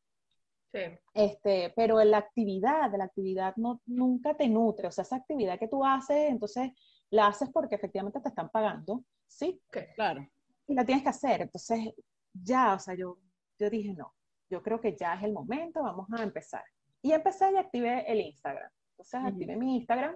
Sí. 0.71 0.81
Este, 1.13 1.71
pero 1.73 2.03
la 2.03 2.17
actividad, 2.17 2.91
la 2.97 3.05
actividad 3.05 3.55
no, 3.55 3.81
nunca 3.85 4.35
te 4.35 4.49
nutre, 4.49 4.89
o 4.89 4.91
sea, 4.91 5.03
esa 5.03 5.15
actividad 5.15 5.57
que 5.57 5.69
tú 5.69 5.85
haces, 5.85 6.29
entonces 6.29 6.71
la 7.15 7.27
haces 7.27 7.49
porque 7.49 7.75
efectivamente 7.75 8.19
te 8.19 8.27
están 8.27 8.49
pagando, 8.49 9.03
¿sí? 9.25 9.61
Claro. 9.95 10.27
Y 10.67 10.73
la 10.73 10.85
tienes 10.85 11.03
que 11.03 11.09
hacer, 11.09 11.43
entonces 11.43 11.93
ya, 12.33 12.73
o 12.73 12.79
sea, 12.79 12.93
yo, 12.93 13.17
yo 13.57 13.69
dije, 13.69 13.93
no, 13.93 14.13
yo 14.49 14.61
creo 14.61 14.81
que 14.81 14.95
ya 14.97 15.13
es 15.13 15.23
el 15.23 15.31
momento, 15.31 15.81
vamos 15.81 16.07
a 16.11 16.23
empezar. 16.23 16.63
Y 17.01 17.13
empecé 17.13 17.51
y 17.53 17.57
activé 17.57 18.11
el 18.11 18.19
Instagram. 18.19 18.69
Entonces 18.91 19.21
activé 19.23 19.55
mi 19.55 19.77
Instagram. 19.77 20.15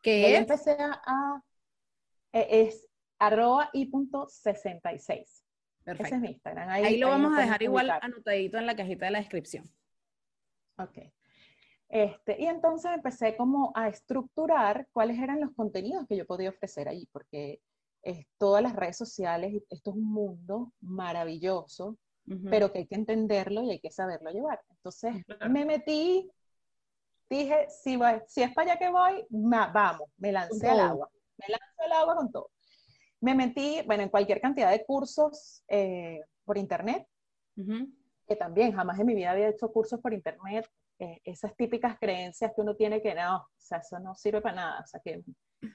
¿Qué 0.00 0.32
es? 0.32 0.38
empecé 0.38 0.76
a, 0.80 1.42
e, 2.32 2.62
es 2.62 2.88
arroba 3.18 3.68
y 3.72 3.86
punto 3.86 4.26
66. 4.28 5.44
Perfecto. 5.82 6.06
Ese 6.06 6.14
es 6.14 6.20
mi 6.22 6.28
Instagram. 6.28 6.68
Ahí, 6.70 6.96
lo 6.96 7.08
vamos 7.08 7.36
a 7.36 7.42
dejar 7.42 7.62
igual 7.62 7.90
anotadito 7.90 8.56
en 8.56 8.66
la 8.66 8.76
cajita 8.76 9.06
de 9.06 9.10
la 9.10 9.18
descripción. 9.18 9.64
Ok. 10.78 10.98
Este, 11.94 12.42
y 12.42 12.46
entonces 12.46 12.90
empecé 12.92 13.36
como 13.36 13.70
a 13.76 13.86
estructurar 13.88 14.88
cuáles 14.92 15.16
eran 15.20 15.40
los 15.40 15.52
contenidos 15.54 16.04
que 16.08 16.16
yo 16.16 16.26
podía 16.26 16.50
ofrecer 16.50 16.88
allí, 16.88 17.08
porque 17.12 17.60
es, 18.02 18.26
todas 18.36 18.64
las 18.64 18.74
redes 18.74 18.96
sociales, 18.96 19.62
esto 19.70 19.90
es 19.90 19.96
un 19.96 20.12
mundo 20.12 20.72
maravilloso, 20.80 21.96
Ujú. 22.26 22.48
pero 22.50 22.72
que 22.72 22.80
hay 22.80 22.86
que 22.88 22.96
entenderlo 22.96 23.62
y 23.62 23.70
hay 23.70 23.78
que 23.78 23.92
saberlo 23.92 24.32
llevar. 24.32 24.60
Entonces 24.70 25.24
Claro. 25.24 25.48
me 25.50 25.64
metí, 25.64 26.28
dije, 27.30 27.68
si, 27.70 27.96
voy- 27.96 28.22
si 28.26 28.42
es 28.42 28.52
para 28.52 28.72
allá 28.72 28.78
que 28.80 28.90
voy, 28.90 29.24
ma- 29.30 29.68
vamos, 29.72 30.08
me 30.16 30.32
lancé 30.32 30.68
al 30.68 30.80
agua, 30.80 31.08
me 31.38 31.46
lanzo 31.48 31.82
al 31.84 31.92
agua 31.92 32.16
con 32.16 32.32
todo. 32.32 32.50
Me 33.20 33.36
metí, 33.36 33.82
bueno, 33.86 34.02
en 34.02 34.08
cualquier 34.08 34.40
cantidad 34.40 34.72
de 34.72 34.84
cursos 34.84 35.62
eh, 35.68 36.22
por 36.44 36.58
internet, 36.58 37.06
Ujú. 37.56 37.88
que 38.26 38.34
también 38.34 38.72
jamás 38.72 38.98
en 38.98 39.06
mi 39.06 39.14
vida 39.14 39.30
había 39.30 39.48
hecho 39.48 39.70
cursos 39.72 40.00
por 40.00 40.12
internet, 40.12 40.68
eh, 40.98 41.20
esas 41.24 41.54
típicas 41.56 41.98
creencias 41.98 42.52
que 42.54 42.60
uno 42.60 42.74
tiene 42.76 43.02
que 43.02 43.14
no, 43.14 43.36
o 43.36 43.48
sea, 43.58 43.78
eso 43.78 43.98
no 43.98 44.14
sirve 44.14 44.40
para 44.40 44.54
nada, 44.56 44.80
o 44.82 44.86
sea, 44.86 45.00
que 45.04 45.22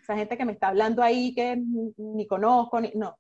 esa 0.02 0.16
gente 0.16 0.38
que 0.38 0.46
me 0.46 0.54
está 0.54 0.68
hablando 0.70 1.02
ahí 1.04 1.34
que 1.34 1.58
ni, 1.98 2.26
conozco, 2.28 2.80
ni, 2.80 2.92
no, 2.96 3.18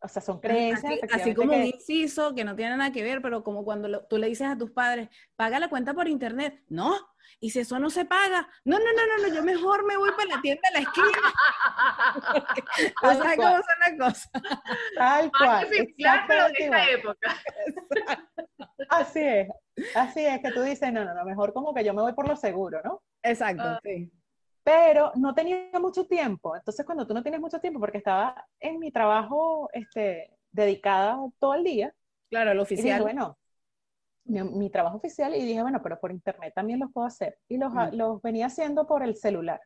o 0.00 0.06
sea, 0.08 0.22
son 0.22 0.38
creencias. 0.40 0.92
Así, 1.02 1.20
así 1.22 1.34
como 1.34 1.52
un 1.54 1.58
que- 1.62 1.66
inciso 1.68 2.34
que 2.34 2.44
no 2.44 2.54
tiene 2.54 2.76
nada 2.76 2.92
que 2.92 3.02
ver, 3.02 3.20
pero 3.20 3.42
como 3.42 3.64
cuando 3.64 3.88
lo- 3.88 4.04
tú 4.06 4.16
le 4.16 4.28
dices 4.28 4.46
a 4.46 4.56
tus 4.56 4.70
padres, 4.70 5.08
paga 5.34 5.58
la 5.58 5.68
cuenta 5.68 5.92
por 5.92 6.06
internet. 6.06 6.62
No, 6.68 6.94
y 7.40 7.50
si 7.50 7.58
eso 7.60 7.80
no 7.80 7.90
se 7.90 8.04
paga, 8.04 8.48
no, 8.64 8.78
no, 8.78 8.84
no, 8.84 9.06
no, 9.16 9.28
no 9.28 9.34
yo 9.34 9.42
mejor 9.42 9.84
me 9.86 9.96
voy 9.96 10.10
para 10.12 10.36
la 10.36 10.40
tienda 10.40 10.62
de 10.72 10.80
la 10.80 10.86
esquina. 10.88 11.18
¿Tú 12.76 12.92
Tal 13.00 13.16
sabes 13.18 13.36
cual. 13.36 13.36
cómo 13.36 13.56
son 13.56 13.80
las 13.80 14.12
cosas? 14.14 14.30
Tal 14.96 15.30
cual. 15.32 15.48
Marketing 15.48 15.94
plan, 15.96 16.24
pero 16.28 16.46
esta 16.46 16.90
época. 16.90 17.36
Así 18.90 19.20
es, 19.20 19.48
así 19.94 20.24
es 20.24 20.40
que 20.40 20.50
tú 20.52 20.62
dices, 20.62 20.92
no, 20.92 21.04
no, 21.04 21.14
no, 21.14 21.24
mejor 21.24 21.52
como 21.52 21.72
que 21.74 21.84
yo 21.84 21.94
me 21.94 22.02
voy 22.02 22.12
por 22.12 22.28
lo 22.28 22.36
seguro, 22.36 22.80
¿no? 22.84 23.02
Exacto, 23.22 23.62
Ah. 23.64 23.80
sí. 23.82 24.10
Pero 24.62 25.12
no 25.16 25.34
tenía 25.34 25.70
mucho 25.80 26.06
tiempo, 26.06 26.54
entonces 26.54 26.84
cuando 26.84 27.06
tú 27.06 27.14
no 27.14 27.22
tienes 27.22 27.40
mucho 27.40 27.58
tiempo, 27.58 27.80
porque 27.80 27.98
estaba 27.98 28.46
en 28.60 28.78
mi 28.78 28.90
trabajo 28.92 29.70
este, 29.72 30.36
dedicada 30.52 31.18
todo 31.38 31.54
el 31.54 31.64
día, 31.64 31.94
Claro, 32.28 32.52
lo 32.52 32.62
y 32.64 32.66
dije, 32.66 32.74
oficial. 32.74 33.02
bueno, 33.02 33.38
mi, 34.24 34.42
mi 34.42 34.68
trabajo 34.70 34.98
oficial, 34.98 35.34
y 35.34 35.42
dije, 35.44 35.62
bueno, 35.62 35.80
pero 35.82 35.98
por 35.98 36.10
internet 36.12 36.52
también 36.54 36.80
los 36.80 36.92
puedo 36.92 37.06
hacer. 37.06 37.38
Y 37.48 37.56
los, 37.56 37.72
Mm. 37.72 37.94
los 37.96 38.20
venía 38.20 38.46
haciendo 38.46 38.86
por 38.86 39.02
el 39.02 39.16
celular. 39.16 39.60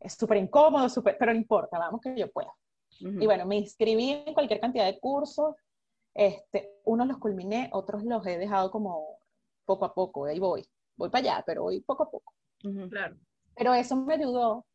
Es 0.00 0.14
súper 0.14 0.38
incómodo, 0.38 0.88
súper, 0.88 1.16
pero 1.18 1.32
no 1.32 1.38
importa, 1.38 1.78
vamos 1.78 2.00
que 2.00 2.16
yo 2.16 2.30
pueda. 2.30 2.52
Ujú. 3.02 3.20
Y 3.20 3.26
bueno, 3.26 3.44
me 3.44 3.56
inscribí 3.56 4.22
en 4.26 4.32
cualquier 4.34 4.60
cantidad 4.60 4.86
de 4.86 4.98
cursos. 4.98 5.54
Este, 6.14 6.70
unos 6.84 7.06
los 7.06 7.18
culminé, 7.18 7.70
otros 7.72 8.04
los 8.04 8.26
he 8.26 8.38
dejado 8.38 8.70
como 8.70 9.18
poco 9.64 9.84
a 9.84 9.94
poco, 9.94 10.26
ahí 10.26 10.38
voy. 10.38 10.66
Voy 10.96 11.08
para 11.10 11.20
allá, 11.34 11.44
pero 11.46 11.62
voy 11.62 11.80
poco 11.80 12.02
a 12.04 12.10
poco. 12.10 12.34
Claro. 12.90 13.16
Pero 13.56 13.74
eso 13.74 13.96
me 13.96 14.14
ayudó 14.14 14.66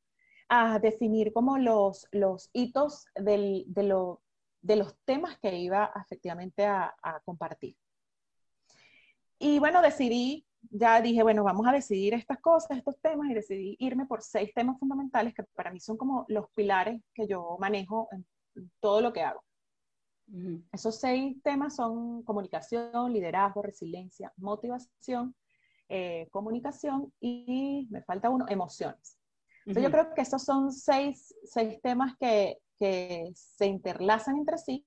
a 0.49 0.79
definir 0.79 1.33
como 1.33 1.57
los, 1.57 2.07
los 2.11 2.49
hitos 2.53 3.05
del- 3.15 3.65
de, 3.67 3.83
lo- 3.83 4.21
de 4.61 4.75
los 4.77 4.95
temas 5.05 5.37
que 5.39 5.55
iba 5.57 5.91
efectivamente 6.01 6.65
a, 6.65 6.95
a 7.01 7.19
compartir. 7.21 7.75
Y 9.39 9.59
bueno, 9.59 9.81
decidí, 9.81 10.45
ya 10.71 11.01
dije, 11.01 11.21
bueno, 11.23 11.43
vamos 11.43 11.67
a 11.67 11.71
decidir 11.71 12.13
estas 12.13 12.39
cosas, 12.39 12.77
estos 12.77 12.99
temas, 13.01 13.29
y 13.29 13.33
decidí 13.33 13.75
irme 13.79 14.05
por 14.05 14.21
seis 14.23 14.51
temas 14.53 14.79
fundamentales 14.79 15.33
que 15.35 15.43
para 15.43 15.71
mí 15.71 15.79
son 15.79 15.97
como 15.97 16.25
los 16.27 16.49
pilares 16.55 17.01
que 17.13 17.27
yo 17.27 17.57
manejo 17.59 18.07
en 18.11 18.25
todo 18.79 19.01
lo 19.01 19.13
que 19.13 19.21
hago. 19.21 19.43
Esos 20.73 20.99
seis 20.99 21.41
temas 21.41 21.75
son 21.75 22.21
comunicación, 22.23 23.13
liderazgo, 23.13 23.61
resiliencia, 23.61 24.33
motivación, 24.35 25.33
eh, 25.87 26.27
comunicación 26.31 27.13
y 27.21 27.87
me 27.89 28.03
falta 28.03 28.29
uno, 28.29 28.45
emociones. 28.49 29.17
Entonces 29.65 29.83
yo 29.83 29.91
creo 29.91 30.13
que 30.13 30.21
esos 30.21 30.43
son 30.43 30.71
seis, 30.71 31.33
seis 31.45 31.81
temas 31.81 32.15
que, 32.19 32.59
que 32.77 33.31
se 33.33 33.67
interlazan 33.67 34.37
entre 34.37 34.57
sí 34.57 34.85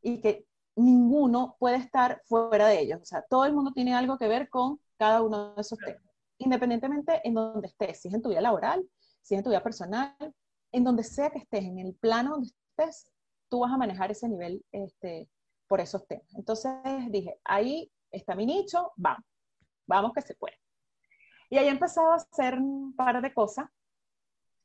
y 0.00 0.20
que 0.20 0.46
ninguno 0.76 1.56
puede 1.58 1.76
estar 1.76 2.22
fuera 2.26 2.68
de 2.68 2.80
ellos. 2.80 3.00
O 3.02 3.04
sea, 3.04 3.22
todo 3.22 3.44
el 3.44 3.52
mundo 3.52 3.72
tiene 3.72 3.94
algo 3.94 4.16
que 4.16 4.28
ver 4.28 4.48
con 4.48 4.80
cada 4.96 5.22
uno 5.22 5.54
de 5.54 5.60
esos 5.60 5.78
temas, 5.78 6.02
independientemente 6.38 7.20
en 7.24 7.34
donde 7.34 7.68
estés, 7.68 8.00
si 8.00 8.08
es 8.08 8.14
en 8.14 8.22
tu 8.22 8.28
vida 8.28 8.40
laboral, 8.40 8.88
si 9.22 9.34
es 9.34 9.38
en 9.38 9.44
tu 9.44 9.50
vida 9.50 9.62
personal, 9.62 10.16
en 10.72 10.84
donde 10.84 11.02
sea 11.02 11.30
que 11.30 11.38
estés, 11.38 11.64
en 11.64 11.78
el 11.78 11.94
plano 11.94 12.32
donde 12.32 12.48
estés, 12.48 13.10
tú 13.48 13.60
vas 13.60 13.72
a 13.72 13.76
manejar 13.78 14.10
ese 14.10 14.28
nivel 14.28 14.64
este, 14.72 15.28
por 15.66 15.80
esos 15.80 16.06
temas. 16.06 16.32
Entonces 16.34 16.72
dije, 17.10 17.38
ahí 17.44 17.90
está 18.10 18.34
mi 18.34 18.46
nicho, 18.46 18.92
vamos, 18.96 19.24
vamos 19.86 20.12
que 20.14 20.22
se 20.22 20.34
puede. 20.34 20.56
Y 21.50 21.58
ahí 21.58 21.68
empezaba 21.68 22.14
a 22.14 22.16
hacer 22.16 22.58
un 22.58 22.94
par 22.94 23.20
de 23.22 23.32
cosas 23.32 23.66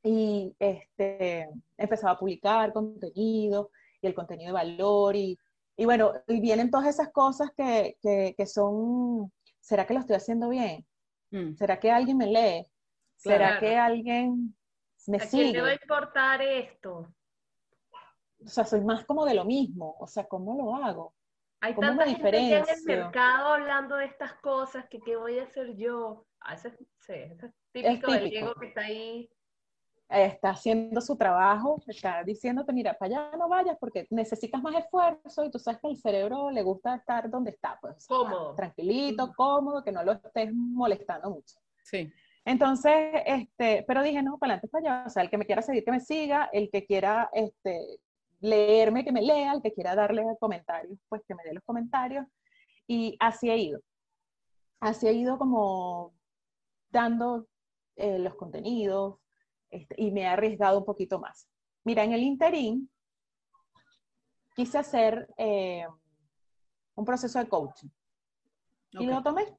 y 0.03 0.53
este, 0.59 1.47
empezaba 1.77 2.13
a 2.13 2.19
publicar 2.19 2.73
contenido 2.73 3.71
y 4.01 4.07
el 4.07 4.13
contenido 4.13 4.47
de 4.49 4.53
valor 4.53 5.15
y, 5.15 5.37
y 5.77 5.85
bueno, 5.85 6.11
y 6.27 6.41
vienen 6.41 6.69
todas 6.69 6.87
esas 6.87 7.09
cosas 7.11 7.51
que, 7.55 7.97
que, 8.01 8.35
que 8.37 8.45
son, 8.45 9.31
¿será 9.61 9.87
que 9.87 9.93
lo 9.93 10.01
estoy 10.01 10.17
haciendo 10.17 10.49
bien? 10.49 10.85
Mm. 11.31 11.55
¿Será 11.55 11.79
que 11.79 11.89
alguien 11.89 12.17
me 12.17 12.27
lee? 12.27 12.65
¿Será 13.15 13.57
Claro. 13.57 13.59
que 13.61 13.77
alguien 13.77 14.55
me 15.07 15.17
¿A 15.17 15.27
quién 15.29 15.53
le 15.53 15.61
va 15.61 15.67
a 15.67 15.71
sigue? 15.71 15.83
importar 15.83 16.41
esto? 16.41 17.07
O 18.45 18.49
sea, 18.49 18.65
soy 18.65 18.81
más 18.81 19.05
como 19.05 19.25
de 19.25 19.33
lo 19.33 19.45
mismo. 19.45 19.95
O 19.99 20.07
sea, 20.07 20.25
¿cómo 20.25 20.55
lo 20.55 20.75
hago? 20.75 21.13
Hay 21.61 21.73
¿Cómo 21.73 21.87
tanta 21.87 22.05
me 22.05 22.15
gente 22.15 22.57
en 22.57 22.65
el 22.67 22.83
mercado 22.85 23.53
hablando 23.53 23.95
de 23.95 24.05
estas 24.05 24.33
cosas, 24.35 24.85
que 24.89 24.99
qué 24.99 25.15
voy 25.15 25.39
a 25.39 25.43
hacer 25.43 25.75
yo. 25.77 26.25
Ah, 26.41 26.55
eso 26.55 26.67
es, 26.67 26.75
sí, 26.99 27.13
eso 27.13 27.45
es 27.45 27.53
típico 27.71 28.11
del 28.11 28.23
típico. 28.23 28.45
Diego 28.45 28.55
que 28.55 28.67
está 28.67 28.81
ahí. 28.81 29.29
Está 30.09 30.49
haciendo 30.49 30.99
su 30.99 31.15
trabajo, 31.15 31.81
está 31.87 32.21
diciéndote, 32.23 32.73
mira, 32.73 32.93
para 32.95 33.15
allá 33.15 33.37
no 33.37 33.47
vayas 33.47 33.77
porque 33.79 34.05
necesitas 34.09 34.61
más 34.61 34.75
esfuerzo 34.75 35.45
y 35.45 35.49
tú 35.49 35.57
sabes 35.57 35.79
que 35.79 35.87
al 35.87 35.95
cerebro 35.95 36.51
le 36.51 36.61
gusta 36.61 36.95
estar 36.95 37.29
donde 37.29 37.51
está, 37.51 37.79
pues. 37.81 38.05
Cómodo. 38.07 38.53
Tranquilito, 38.55 39.31
cómodo, 39.33 39.83
que 39.83 39.93
no 39.93 40.03
lo 40.03 40.11
estés 40.11 40.53
molestando 40.53 41.29
mucho. 41.29 41.55
Sí. 41.83 42.11
Entonces, 42.45 43.21
este, 43.25 43.85
pero 43.87 44.03
dije, 44.03 44.21
no, 44.21 44.37
para 44.37 44.55
adelante, 44.55 44.67
para 44.67 44.95
allá. 44.97 45.07
O 45.07 45.09
sea, 45.09 45.23
el 45.23 45.29
que 45.29 45.37
me 45.37 45.45
quiera 45.45 45.61
seguir, 45.61 45.85
que 45.85 45.91
me 45.91 46.01
siga, 46.01 46.49
el 46.51 46.69
que 46.69 46.85
quiera 46.85 47.29
este, 47.31 47.99
leerme, 48.43 49.05
que 49.05 49.13
me 49.13 49.21
lea, 49.21 49.53
el 49.53 49.61
que 49.61 49.73
quiera 49.73 49.95
darle 49.95 50.21
comentarios, 50.37 50.99
pues 51.07 51.21
que 51.25 51.33
me 51.33 51.43
dé 51.43 51.53
los 51.53 51.63
comentarios. 51.63 52.27
Y 52.85 53.15
así 53.19 53.49
he 53.49 53.57
ido. 53.57 53.79
Así 54.81 55.07
he 55.07 55.13
ido 55.13 55.37
como 55.37 56.13
dando 56.89 57.47
eh, 57.95 58.19
los 58.19 58.35
contenidos 58.35 59.17
este, 59.69 59.95
y 59.97 60.11
me 60.11 60.21
he 60.21 60.27
arriesgado 60.27 60.77
un 60.77 60.85
poquito 60.85 61.19
más. 61.19 61.47
Mira, 61.85 62.03
en 62.03 62.11
el 62.11 62.21
interín 62.21 62.91
quise 64.55 64.77
hacer 64.77 65.27
eh, 65.37 65.87
un 66.95 67.05
proceso 67.05 67.39
de 67.39 67.47
coaching 67.47 67.89
y 68.91 69.05
lo 69.05 69.23
tomé. 69.23 69.57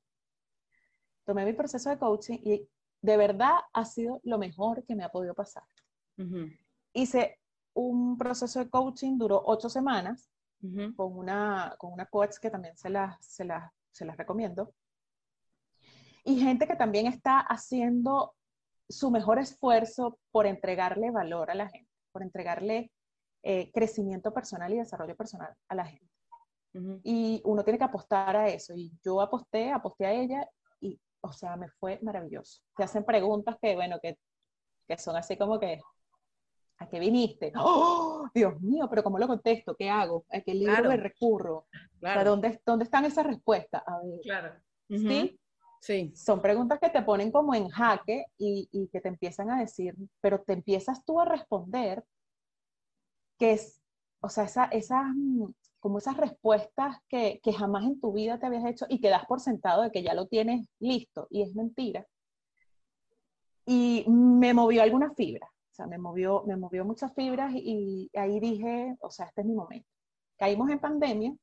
Tomé 1.24 1.46
mi 1.46 1.54
proceso 1.54 1.88
de 1.88 1.98
coaching 1.98 2.38
y 2.44 2.68
de 3.00 3.16
verdad 3.16 3.60
ha 3.72 3.84
sido 3.86 4.20
lo 4.24 4.36
mejor 4.36 4.84
que 4.84 4.94
me 4.94 5.04
ha 5.04 5.08
podido 5.08 5.34
pasar. 5.34 5.64
Hice 6.92 7.38
un 7.74 8.16
proceso 8.16 8.60
de 8.60 8.70
coaching, 8.70 9.18
duró 9.18 9.42
ocho 9.44 9.68
semanas, 9.68 10.30
con, 10.96 11.18
una, 11.18 11.74
con 11.78 11.92
una 11.92 12.06
coach 12.06 12.36
que 12.40 12.48
también 12.48 12.74
se 12.76 12.88
las, 12.88 13.22
se, 13.24 13.46
se 13.90 14.04
las 14.04 14.16
recomiendo. 14.16 14.72
Y 16.24 16.40
gente 16.40 16.66
que 16.66 16.76
también 16.76 17.06
está 17.06 17.40
haciendo 17.40 18.34
su 18.88 19.10
mejor 19.10 19.38
esfuerzo 19.38 20.18
por 20.30 20.46
entregarle 20.46 21.10
valor 21.10 21.50
a 21.50 21.54
la 21.54 21.68
gente, 21.68 21.90
por 22.12 22.22
entregarle 22.22 22.90
eh, 23.42 23.70
crecimiento 23.72 24.32
personal 24.32 24.72
y 24.72 24.78
desarrollo 24.78 25.16
personal 25.16 25.54
a 25.68 25.74
la 25.74 25.86
gente. 25.86 26.08
Y 27.04 27.40
uno 27.44 27.62
tiene 27.62 27.78
que 27.78 27.84
apostar 27.84 28.34
a 28.36 28.48
eso. 28.48 28.74
Y 28.74 28.90
yo 29.04 29.20
aposté, 29.20 29.70
aposté 29.70 30.06
a 30.06 30.12
ella 30.12 30.48
y, 30.80 30.98
o 31.20 31.30
sea, 31.30 31.56
me 31.56 31.68
fue 31.68 32.00
maravilloso. 32.02 32.62
Te 32.76 32.82
hacen 32.82 33.04
preguntas 33.04 33.56
que, 33.62 33.76
bueno, 33.76 33.98
que, 34.02 34.18
que 34.88 34.98
son 34.98 35.14
así 35.14 35.36
como 35.36 35.60
que, 35.60 35.80
¿a 36.78 36.88
qué 36.88 36.98
viniste? 36.98 37.52
¡Oh, 37.56 38.28
Dios 38.34 38.60
mío, 38.60 38.86
pero 38.88 39.02
¿cómo 39.02 39.18
lo 39.18 39.26
contesto? 39.26 39.76
¿Qué 39.76 39.88
hago? 39.88 40.24
¿A 40.30 40.40
qué 40.40 40.54
libro 40.54 40.88
me 40.88 40.96
recurro? 40.96 41.66
¿dónde, 42.24 42.60
¿dónde, 42.64 42.84
están 42.84 43.04
esas 43.04 43.26
respuestas? 43.26 43.82
A 43.86 43.98
ver. 44.02 44.20
Claro. 44.22 44.54
¿Sí? 44.88 45.38
Sí. 45.80 46.12
Son 46.16 46.40
preguntas 46.40 46.78
que 46.80 46.88
te 46.88 47.02
ponen 47.02 47.30
como 47.30 47.54
en 47.54 47.68
jaque 47.68 48.26
y, 48.38 48.68
y, 48.72 48.88
que 48.88 49.00
te 49.00 49.08
empiezan 49.08 49.50
a 49.50 49.60
decir, 49.60 49.94
pero 50.20 50.40
te 50.40 50.54
empiezas 50.54 51.04
tú 51.04 51.20
a 51.20 51.26
responder 51.26 52.02
que 53.38 53.52
es, 53.52 53.82
o 54.20 54.28
sea, 54.28 54.44
esa, 54.44 54.64
esas, 54.66 55.04
mm, 55.14 55.44
como 55.80 55.98
esas 55.98 56.16
respuestas 56.16 56.96
que, 57.08 57.40
que, 57.42 57.52
jamás 57.52 57.84
en 57.84 58.00
tu 58.00 58.12
vida 58.12 58.38
te 58.38 58.46
habías 58.46 58.64
hecho 58.64 58.86
y 58.88 59.00
que 59.00 59.10
das 59.10 59.26
por 59.26 59.40
sentado 59.40 59.82
de 59.82 59.90
que 59.90 60.02
ya 60.02 60.14
lo 60.14 60.26
tienes 60.26 60.66
listo 60.78 61.26
y 61.30 61.42
es 61.42 61.54
mentira. 61.54 62.06
Y 63.66 64.04
me 64.08 64.54
movió 64.54 64.82
alguna 64.82 65.12
fibra, 65.14 65.50
o 65.74 65.76
sea, 65.76 65.86
me 65.88 65.98
movió, 65.98 66.44
me 66.46 66.56
movió 66.56 66.84
muchas 66.84 67.12
fibras 67.14 67.52
y, 67.52 68.08
y 68.12 68.16
ahí 68.16 68.38
dije, 68.38 68.96
o 69.00 69.10
sea, 69.10 69.26
este 69.26 69.40
es 69.40 69.46
mi 69.48 69.54
momento. 69.54 69.88
Caímos 70.38 70.70
en 70.70 70.78
pandemia 70.78 71.34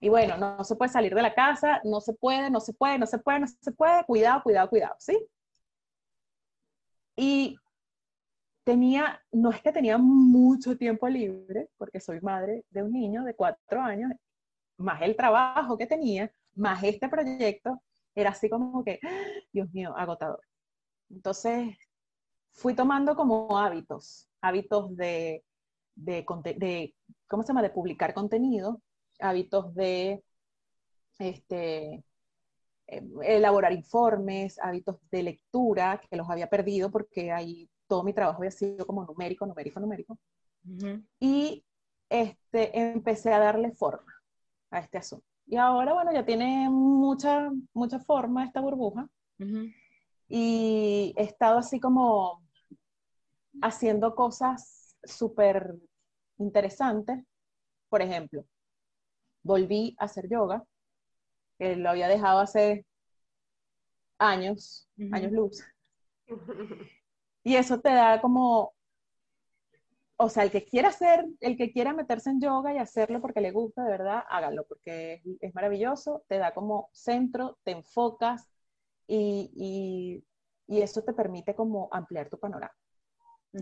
y 0.00 0.08
bueno, 0.08 0.36
no, 0.36 0.62
se 0.62 0.76
puede 0.76 0.92
salir 0.92 1.12
de 1.12 1.22
la 1.22 1.34
casa, 1.34 1.80
no 1.82 2.00
se 2.00 2.12
puede, 2.12 2.50
no 2.50 2.60
se 2.60 2.72
puede, 2.72 2.98
no 2.98 3.06
se 3.06 3.18
puede, 3.18 3.40
no 3.40 3.46
se 3.48 3.72
puede, 3.72 4.04
cuidado, 4.04 4.42
cuidado, 4.44 4.70
cuidado, 4.70 4.94
¿sí? 4.98 5.18
Y 7.16 7.56
tenía, 8.62 9.20
no 9.32 9.50
es 9.50 9.60
que 9.60 9.72
tenía 9.72 9.98
mucho 9.98 10.76
tiempo 10.76 11.08
libre, 11.08 11.68
porque 11.78 12.00
soy 12.00 12.20
madre 12.20 12.64
de 12.70 12.84
un 12.84 12.92
niño 12.92 13.24
de 13.24 13.34
cuatro 13.34 13.80
años, 13.82 14.12
más 14.76 15.02
el 15.02 15.16
trabajo 15.16 15.76
que 15.76 15.88
tenía, 15.88 16.30
más 16.54 16.84
este 16.84 17.08
proyecto, 17.08 17.82
era 18.14 18.30
así 18.30 18.48
como 18.48 18.84
que, 18.84 19.00
Dios 19.52 19.68
mío, 19.72 19.96
agotador. 19.96 20.42
Entonces, 21.10 21.76
fui 22.58 22.74
tomando 22.74 23.14
como 23.14 23.56
hábitos, 23.56 24.28
hábitos 24.40 24.94
de, 24.96 25.44
de, 25.94 26.26
de 26.56 26.94
¿cómo 27.28 27.42
se 27.42 27.48
llama?, 27.48 27.62
de 27.62 27.70
publicar 27.70 28.12
contenido, 28.12 28.82
hábitos 29.20 29.74
de 29.74 30.24
este, 31.20 32.04
eh, 32.88 33.02
elaborar 33.22 33.72
informes, 33.72 34.58
hábitos 34.60 34.96
de 35.10 35.22
lectura, 35.22 36.00
que 36.10 36.16
los 36.16 36.28
había 36.28 36.48
perdido 36.48 36.90
porque 36.90 37.30
ahí 37.30 37.70
todo 37.86 38.02
mi 38.02 38.12
trabajo 38.12 38.38
había 38.38 38.50
sido 38.50 38.86
como 38.86 39.04
numérico, 39.04 39.46
numérico, 39.46 39.80
numérico. 39.80 40.18
Y 41.20 41.64
este, 42.10 42.78
empecé 42.78 43.32
a 43.32 43.38
darle 43.38 43.70
forma 43.70 44.12
a 44.70 44.80
este 44.80 44.98
asunto. 44.98 45.24
Y 45.46 45.56
ahora, 45.56 45.94
bueno, 45.94 46.12
ya 46.12 46.26
tiene 46.26 46.68
mucha, 46.68 47.50
mucha 47.72 48.00
forma 48.00 48.44
esta 48.44 48.60
burbuja. 48.60 49.08
Y 50.28 51.14
he 51.16 51.22
estado 51.22 51.58
así 51.58 51.80
como 51.80 52.42
haciendo 53.62 54.14
cosas 54.14 54.96
súper 55.04 55.74
interesantes. 56.38 57.24
Por 57.88 58.02
ejemplo, 58.02 58.44
volví 59.42 59.96
a 59.98 60.04
hacer 60.04 60.28
yoga, 60.28 60.64
que 61.58 61.76
lo 61.76 61.90
había 61.90 62.08
dejado 62.08 62.40
hace 62.40 62.86
años, 64.18 64.88
años 65.12 65.32
luz. 65.32 65.64
Y 67.44 67.56
eso 67.56 67.80
te 67.80 67.88
da 67.88 68.20
como, 68.20 68.74
o 70.16 70.28
sea, 70.28 70.42
el 70.42 70.50
que 70.50 70.64
quiera 70.64 70.88
hacer, 70.88 71.24
el 71.40 71.56
que 71.56 71.70
quiera 71.72 71.94
meterse 71.94 72.28
en 72.28 72.40
yoga 72.40 72.74
y 72.74 72.78
hacerlo 72.78 73.22
porque 73.22 73.40
le 73.40 73.52
gusta, 73.52 73.84
de 73.84 73.90
verdad, 73.90 74.22
hágalo, 74.28 74.66
porque 74.66 75.22
es, 75.40 75.54
maravilloso, 75.54 76.24
te 76.28 76.36
da 76.38 76.52
como 76.52 76.90
centro, 76.92 77.56
te 77.62 77.70
enfocas 77.70 78.50
y, 79.06 80.22
y, 80.68 80.82
eso 80.82 81.02
te 81.02 81.14
permite 81.14 81.54
como 81.54 81.88
ampliar 81.92 82.28
tu 82.28 82.38
panorama. 82.38 82.74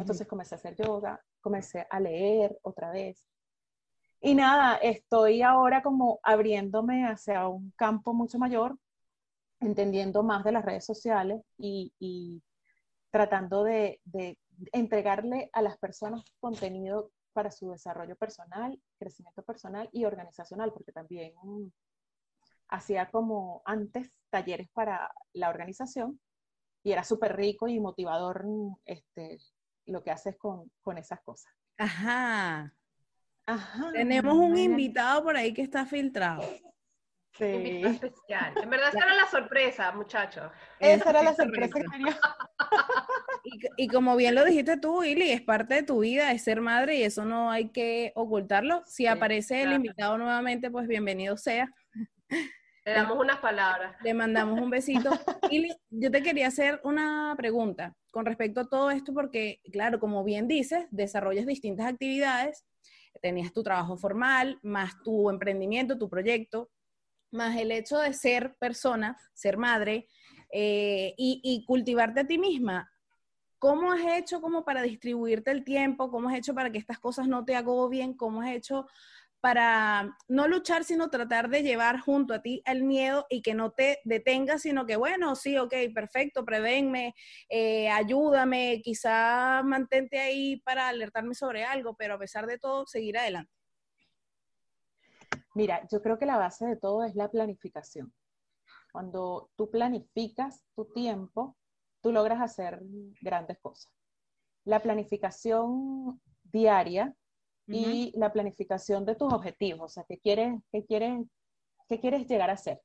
Entonces 0.01 0.27
comencé 0.27 0.55
a 0.55 0.59
hacer 0.59 0.77
yoga, 0.77 1.23
comencé 1.41 1.87
a 1.91 2.01
leer 2.01 2.59
otra 2.63 2.91
vez, 2.91 3.27
y 4.21 4.35
nada, 4.35 4.77
estoy 4.77 5.43
ahora 5.43 5.83
como 5.83 6.21
abriéndome 6.23 7.07
hacia 7.07 7.47
un 7.49 7.71
campo 7.77 8.15
mucho 8.15 8.39
mayor, 8.39 8.77
entendiendo 9.61 10.23
más 10.23 10.43
de 10.45 10.53
las 10.53 10.65
redes 10.65 10.85
sociales 10.85 11.43
y, 11.59 12.43
tratando 13.11 13.63
de, 13.63 14.01
entregarle 14.73 15.51
a 15.53 15.63
las 15.63 15.79
personas 15.79 16.25
contenido 16.41 17.11
para 17.35 17.51
su 17.51 17.71
desarrollo 17.71 18.17
personal, 18.17 18.81
crecimiento 18.99 19.43
personal 19.43 19.89
y 19.93 20.07
organizacional, 20.07 20.73
porque 20.73 20.93
también 20.93 21.33
hacía 22.69 23.11
como 23.11 23.63
antes 23.65 24.11
talleres 24.31 24.69
para 24.73 25.13
la 25.35 25.51
organización 25.51 26.21
y 26.83 26.93
era 26.93 27.05
súper 27.05 27.37
rico 27.37 27.69
y 27.69 27.79
motivador 27.79 28.45
este, 28.87 29.39
lo 29.87 30.03
que 30.03 30.11
haces 30.11 30.37
con, 30.37 30.70
con 30.83 30.99
esas 30.99 31.20
cosas. 31.22 31.53
Ajá. 31.79 32.72
Tenemos 33.92 34.35
un 34.35 34.57
invitado 34.59 35.22
por 35.22 35.37
ahí 35.37 35.55
que 35.55 35.62
está 35.62 35.87
filtrado. 35.87 36.42
Sí. 37.38 37.83
especial. 37.85 38.55
En 38.62 38.70
verdad, 38.70 38.88
esa 38.88 39.05
era 39.05 39.14
la 39.14 39.29
sorpresa, 39.31 39.92
muchachos. 39.92 40.51
Esa 40.81 41.11
era 41.11 41.22
la 41.22 41.35
sorpresa 41.35 41.75
que 41.75 41.85
tenía. 41.90 42.18
Y, 43.77 43.88
como 43.88 44.16
bien 44.16 44.35
lo 44.35 44.44
dijiste 44.44 44.79
tú, 44.79 45.01
Willy, 45.01 45.31
es 45.31 45.42
parte 45.42 45.75
de 45.75 45.83
tu 45.83 46.01
vida, 46.01 46.33
es 46.33 46.42
ser 46.42 46.61
madre 46.61 46.96
y 46.96 47.03
eso 47.03 47.25
no 47.25 47.51
hay 47.51 47.68
que 47.68 48.12
ocultarlo. 48.16 48.83
Si 48.87 49.07
aparece 49.07 49.62
el 49.62 49.72
invitado 49.72 50.18
nuevamente, 50.18 50.70
pues 50.70 50.88
bienvenido 50.88 51.37
sea. 51.37 51.72
Le 52.87 52.92
damos 52.92 53.18
unas 53.18 53.40
palabras. 53.40 53.96
Le 54.03 54.14
mandamos 54.14 54.59
un 54.59 54.70
besito. 54.70 55.11
Ili, 55.51 55.75
yo 55.90 56.11
te 56.11 56.22
quería 56.22 56.46
hacer 56.46 56.81
una 56.85 57.35
pregunta 57.37 57.94
con 58.11 58.25
respecto 58.25 58.61
a 58.61 58.68
todo 58.68 58.90
esto, 58.90 59.12
porque, 59.12 59.61
claro, 59.70 60.01
como 60.01 60.25
bien 60.25 60.49
dices, 60.49 60.87
desarrollas 60.90 61.44
distintas 61.44 61.87
actividades 61.87 62.64
tenías 63.20 63.53
tu 63.53 63.62
trabajo 63.62 63.96
formal, 63.96 64.59
más 64.62 65.03
tu 65.03 65.31
emprendimiento, 65.31 65.99
tu 65.99 66.09
proyecto, 66.09 66.70
más 67.31 67.57
el 67.57 67.72
hecho 67.72 67.99
de 67.99 68.12
ser 68.12 68.57
persona, 68.59 69.16
ser 69.35 69.57
madre 69.57 70.07
eh, 70.53 71.14
y, 71.16 71.64
cultivarte 71.66 72.20
a 72.20 72.27
ti 72.27 72.38
misma. 72.38 72.90
¿Cómo 73.59 73.90
has 73.90 74.03
hecho 74.18 74.40
como 74.40 74.64
para 74.64 74.83
distribuirte 74.83 75.51
el 75.51 75.64
tiempo? 75.64 76.11
¿Cómo 76.11 76.29
has 76.29 76.37
hecho 76.37 76.55
para 76.55 76.70
que 76.70 76.79
estas 76.79 76.99
cosas 76.99 77.27
no 77.27 77.44
te 77.44 77.57
bien? 77.90 78.14
¿Cómo 78.14 78.42
has 78.42 78.51
hecho 78.51 78.87
para 79.40 80.16
no 80.29 80.49
luchar, 80.49 80.85
sino 80.85 81.11
tratar 81.11 81.49
de 81.49 81.62
llevar 81.62 82.01
junto 82.01 82.35
a 82.35 82.42
ti 82.42 82.62
el 82.66 82.83
miedo 82.83 83.27
y 83.31 83.42
que 83.42 83.55
no 83.55 83.70
te 83.70 84.01
detenga, 84.05 84.59
sino 84.59 84.87
que, 84.87 84.96
bueno, 84.96 85.37
sí, 85.37 85.57
ok, 85.59 85.75
perfecto, 85.94 86.44
prevenme, 86.44 87.14
eh, 87.49 87.88
ayúdame, 87.88 88.81
quizá 88.83 89.62
mantente 89.62 90.18
ahí 90.18 90.61
para 90.61 90.88
alertarme 90.88 91.35
sobre 91.35 91.64
algo, 91.64 91.94
pero 91.96 92.14
a 92.14 92.18
pesar 92.18 92.46
de 92.46 92.59
todo, 92.59 92.87
seguir 92.87 93.18
adelante. 93.18 93.53
Mira, 95.55 95.87
yo 95.90 96.03
creo 96.03 96.18
que 96.18 96.27
la 96.27 96.37
base 96.37 96.66
de 96.66 96.77
todo 96.77 97.05
es 97.05 97.14
la 97.14 97.31
planificación. 97.31 98.12
Cuando 98.92 99.51
tú 99.57 99.70
planificas 99.70 100.64
tu 100.75 100.87
tiempo, 100.87 101.57
tú 102.03 102.12
logras 102.12 102.40
hacer 102.40 102.83
grandes 103.20 103.59
cosas. 103.59 103.92
La 104.64 104.81
planificación 104.81 106.20
diaria 106.42 107.14
y 107.68 108.12
la 108.16 108.33
planificación 108.33 109.05
de 109.05 109.16
tus 109.16 109.33
objetivos, 109.33 109.83
o 109.83 109.88
sea, 109.88 110.05
qué 110.09 110.18
quieres, 110.18 110.61
qué 110.70 110.85
quieres, 110.85 111.24
qué 111.88 112.00
quieres 112.00 112.26
llegar 112.26 112.50
a 112.50 112.57
ser. 112.57 112.81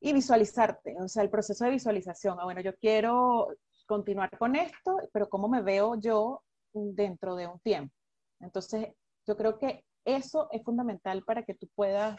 Y 0.00 0.12
visualizarte, 0.12 0.96
o 1.00 1.08
sea, 1.08 1.22
el 1.22 1.30
proceso 1.30 1.64
de 1.64 1.70
visualización. 1.70 2.38
Ah, 2.40 2.44
bueno, 2.44 2.60
yo 2.60 2.74
quiero 2.76 3.48
continuar 3.86 4.36
con 4.38 4.56
esto, 4.56 4.98
pero 5.12 5.28
¿cómo 5.28 5.48
me 5.48 5.62
veo 5.62 5.94
yo 5.94 6.42
dentro 6.72 7.36
de 7.36 7.46
un 7.46 7.58
tiempo? 7.60 7.94
Entonces, 8.40 8.88
yo 9.26 9.36
creo 9.36 9.58
que 9.58 9.84
eso 10.04 10.48
es 10.50 10.62
fundamental 10.62 11.24
para 11.24 11.44
que 11.44 11.54
tú 11.54 11.68
puedas 11.74 12.16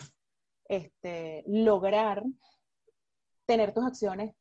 este, 0.67 1.43
lograr 1.47 2.23
tener 3.45 3.73
tus 3.73 3.85
acciones 3.85 4.35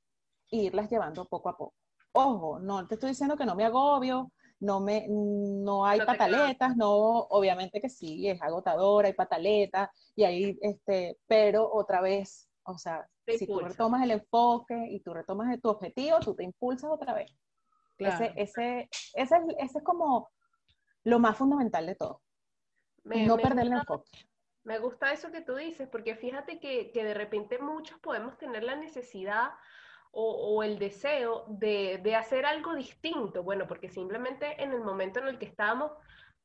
e 0.50 0.57
irlas 0.57 0.88
llevando 0.88 1.26
poco 1.26 1.48
a 1.50 1.57
poco. 1.57 1.74
Ojo, 2.12 2.59
no 2.61 2.87
te 2.87 2.94
estoy 2.94 3.11
diciendo 3.11 3.37
que 3.37 3.44
no 3.44 3.54
me 3.54 3.64
agobio, 3.64 4.30
no 4.61 4.81
me 4.81 5.07
no 5.09 5.85
hay 5.85 6.01
pataletas, 6.01 6.77
no, 6.77 6.93
obviamente 6.93 7.81
que 7.81 7.88
sí, 7.88 8.29
es 8.29 8.40
agotador, 8.40 9.05
hay 9.05 9.12
pataletas 9.12 9.90
y 10.14 10.25
ahí 10.25 10.59
este, 10.62 11.19
pero 11.27 11.71
otra 11.73 12.01
vez, 12.01 12.49
o 12.64 12.79
sea, 12.79 13.07
si 13.27 13.47
tú 13.47 13.61
retomas 13.61 14.03
el 14.03 14.12
enfoque 14.12 14.88
y 14.90 15.01
tú 15.01 15.12
retomas 15.12 15.61
tu 15.61 15.69
objetivo, 15.69 16.21
tú 16.21 16.35
te 16.35 16.45
impulsas 16.45 16.90
otra 16.90 17.14
vez. 17.14 17.31
Ese, 17.99 18.33
ese, 18.37 18.88
ese, 19.14 19.37
ese, 19.59 19.79
es 19.79 19.85
como 19.85 20.29
lo 21.05 21.19
más 21.19 21.37
fundamental 21.37 21.87
de 21.87 21.95
todo. 21.95 22.23
no 23.05 23.37
perder 23.37 23.67
el 23.67 23.73
enfoque. 23.75 24.11
Me 24.64 24.79
gusta 24.79 25.12
eso 25.12 25.31
que 25.31 25.43
tú 25.43 25.55
dices, 25.57 25.88
porque 25.88 26.17
fíjate 26.17 26.59
que, 26.59 26.90
que 26.90 27.05
de 27.05 27.14
repente 27.14 27.59
muchos 27.59 27.99
podemos 28.01 28.38
tener 28.38 28.64
la 28.64 28.77
necesidad 28.77 29.51
o, 30.14 30.62
el 30.62 30.79
deseo 30.79 31.44
de, 31.48 32.00
de, 32.03 32.14
hacer 32.14 32.46
algo 32.46 32.74
distinto. 32.74 33.42
Bueno, 33.42 33.66
porque 33.66 33.88
simplemente 33.88 34.62
en 34.62 34.72
el 34.72 34.81
momento 34.81 35.18
en 35.20 35.29
el 35.29 35.38
que 35.38 35.46
estamos, 35.46 35.92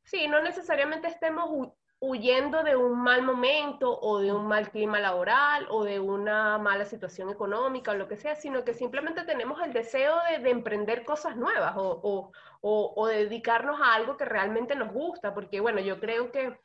sí, 0.03 0.27
no 0.27 0.41
necesariamente 0.41 1.07
estemos 1.07 1.69
huyendo 2.01 2.63
de 2.63 2.77
un 2.77 2.97
mal 2.97 3.21
momento 3.23 3.99
o 3.99 4.19
de 4.19 4.31
un 4.31 4.47
mal 4.47 4.71
clima 4.71 4.99
laboral 4.99 5.67
o 5.69 5.83
de 5.83 5.99
una 5.99 6.57
mala 6.57 6.85
situación 6.85 7.29
económica 7.29 7.91
o 7.91 7.95
lo 7.95 8.07
que 8.07 8.15
sea, 8.15 8.35
sino 8.35 8.63
que 8.63 8.73
simplemente 8.73 9.23
tenemos 9.23 9.61
el 9.61 9.73
deseo 9.73 10.15
de, 10.29 10.39
de 10.39 10.49
emprender 10.49 11.03
cosas 11.03 11.35
nuevas 11.35 11.73
o, 11.75 12.31
o, 12.61 12.93
o, 12.95 13.07
dedicarnos 13.07 13.81
a 13.81 13.95
algo 13.95 14.15
que 14.15 14.25
realmente 14.25 14.75
nos 14.75 14.93
gusta, 14.93 15.33
porque 15.33 15.59
bueno, 15.59 15.81
yo 15.81 15.99
creo 15.99 16.31
que 16.31 16.57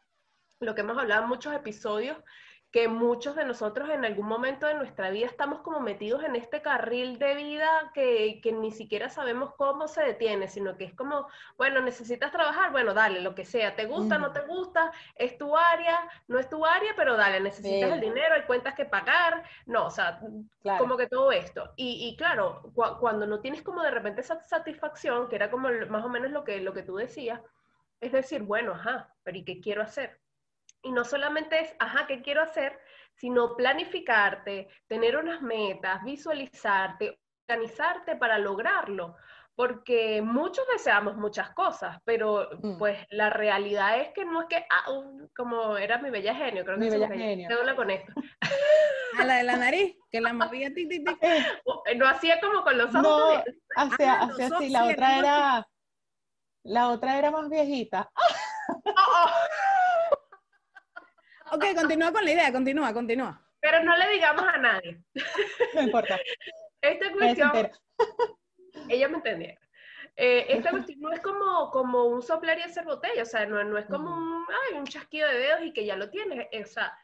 lo 0.61 0.75
que 0.75 0.83
hemos 0.83 0.99
hablado 0.99 1.25
en 1.25 1.29
muchos 1.29 1.53
episodios 1.53 2.17
que 2.75 2.89
muchos 2.89 3.37
de 3.37 3.45
nosotros 3.45 3.89
en 3.89 4.05
algún 4.05 4.27
momento 4.27 4.67
de 4.67 4.75
nuestra 4.75 5.11
vida 5.11 5.27
estamos 5.27 5.61
como 5.61 5.79
metidos 5.79 6.25
en 6.25 6.35
este 6.35 6.61
carril 6.61 7.21
de 7.21 7.37
vida 7.37 7.93
que, 7.95 8.41
que, 8.43 8.51
ni 8.51 8.73
siquiera 8.73 9.09
sabemos 9.09 9.55
cómo 9.55 9.87
se 9.87 10.03
detiene, 10.03 10.49
sino 10.49 10.77
que 10.77 10.87
es 10.87 10.93
como, 10.93 11.29
bueno, 11.57 11.81
necesitas 11.83 12.33
trabajar, 12.33 12.73
bueno, 12.73 12.93
dale, 12.93 13.21
lo 13.21 13.33
que 13.33 13.45
sea, 13.45 13.77
te 13.77 13.85
gusta, 13.85 14.19
no 14.19 14.33
te 14.33 14.41
gusta, 14.41 14.91
es 15.15 15.39
tu 15.39 15.57
área, 15.57 16.01
no 16.27 16.41
es 16.41 16.49
tu 16.49 16.67
área, 16.67 16.95
pero 16.97 17.17
dale, 17.17 17.39
necesitas 17.39 17.93
el 17.93 18.01
dinero, 18.01 18.35
hay 18.35 18.43
cuentas 18.43 18.75
que 18.75 18.87
pagar, 18.87 19.45
no, 19.67 19.87
o 19.87 19.91
sea, 19.91 20.19
como 20.77 20.97
que 20.97 21.07
todo 21.07 21.31
esto. 21.31 21.75
Y, 21.77 22.09
y 22.09 22.17
claro, 22.17 22.73
cuando 22.99 23.25
no 23.25 23.39
tienes 23.39 23.63
como 23.63 23.85
de 23.85 23.93
repente 23.93 24.23
esa 24.23 24.43
satisfacción, 24.43 25.29
que 25.29 25.37
era 25.37 25.49
como 25.49 25.69
más 25.91 26.05
o 26.05 26.09
menos 26.09 26.33
lo 26.33 26.43
que, 26.43 26.61
lo 26.61 26.73
que 26.73 26.83
tú 26.83 26.97
decías, 26.97 27.41
es 28.01 28.11
decir, 28.11 28.43
bueno, 28.43 28.73
ajá, 28.73 29.15
pero 29.23 29.39
¿y 29.39 29.45
qué 29.45 29.61
quiero 29.61 29.83
hacer? 29.83 30.24
Y 30.85 30.93
no 30.93 31.05
solamente 31.05 31.61
es, 31.61 31.75
ajá, 31.79 32.07
¿qué 32.07 32.21
quiero 32.23 32.43
hacer? 32.43 32.79
Sino 33.15 33.57
planificarte, 33.57 34.69
tener 34.87 35.17
unas 35.17 35.41
metas, 35.41 36.05
visualizarte, 36.05 37.19
organizarte 37.49 38.17
para 38.17 38.39
lograrlo. 38.39 39.17
Porque 39.57 40.21
muchos 40.21 40.67
deseamos 40.73 41.17
muchas 41.17 41.51
cosas, 41.51 41.99
pero 42.05 42.51
mm. 42.61 42.77
pues 42.77 42.99
la 43.11 43.31
realidad 43.31 44.01
es 44.01 44.09
que 44.09 44.25
no 44.25 44.43
es 44.43 44.49
que, 44.49 44.67
ah, 44.69 44.85
como 45.35 45.77
era 45.77 45.99
mi 45.99 46.11
bella 46.11 46.35
genio, 46.35 46.65
creo 46.65 46.77
que 46.77 46.85
mi 46.85 46.91
bella 46.91 47.09
genio. 47.09 47.49
con 47.77 47.91
esto. 47.91 48.13
A 49.17 49.25
la 49.25 49.37
de 49.37 49.45
la 49.45 49.57
nariz, 49.57 49.97
que 50.11 50.21
la 50.21 50.33
movía 50.33 50.75
tic, 50.75 50.89
tic, 50.89 51.07
tic. 51.07 51.19
No 51.97 52.09
hacía 52.09 52.41
como 52.41 52.65
con 52.65 52.77
los 52.77 52.93
ojos. 52.95 53.05
No, 53.05 53.45
hacía, 53.77 54.15
ah, 54.15 54.29
hacía 54.29 54.47
así, 54.47 54.69
la 54.71 54.85
otra 54.87 55.19
era, 55.19 55.69
la 56.65 56.89
otra 56.89 57.19
era 57.19 57.31
más 57.31 57.49
viejita. 57.49 58.11
Oh, 58.67 58.91
oh. 58.97 59.84
Ok, 61.55 61.65
continúa 61.77 62.13
con 62.13 62.25
la 62.25 62.33
idea, 62.33 62.53
continúa, 62.53 62.93
continúa. 62.93 63.41
Pero 63.61 63.83
no 63.85 63.97
le 63.97 64.09
digamos 64.11 64.45
a 64.45 64.59
nadie. 64.59 65.01
No 65.75 65.83
importa. 65.83 66.19
Esta 66.81 67.13
cuestión, 67.13 67.71
ella 68.89 69.09
me 69.09 69.17
entendía. 69.17 69.59
Eh, 70.17 70.47
esta 70.49 70.71
cuestión 70.71 71.01
no 71.01 71.13
es 71.13 71.21
como, 71.21 71.71
como 71.71 72.05
un 72.07 72.23
soplar 72.23 72.59
y 72.59 72.63
hacer 72.63 72.85
botella, 72.85 73.23
o 73.23 73.27
sea, 73.27 73.47
no, 73.47 73.63
no 73.65 73.79
es 73.79 73.87
como 73.87 74.15
un, 74.15 74.45
ay, 74.49 74.79
un 74.79 74.85
chasquido 74.85 75.29
de 75.29 75.39
dedos 75.39 75.63
y 75.63 75.73
que 75.73 75.87
ya 75.87 75.97
lo 75.97 76.11
tienes. 76.11 76.47
O 76.53 76.67
sea, 76.67 76.97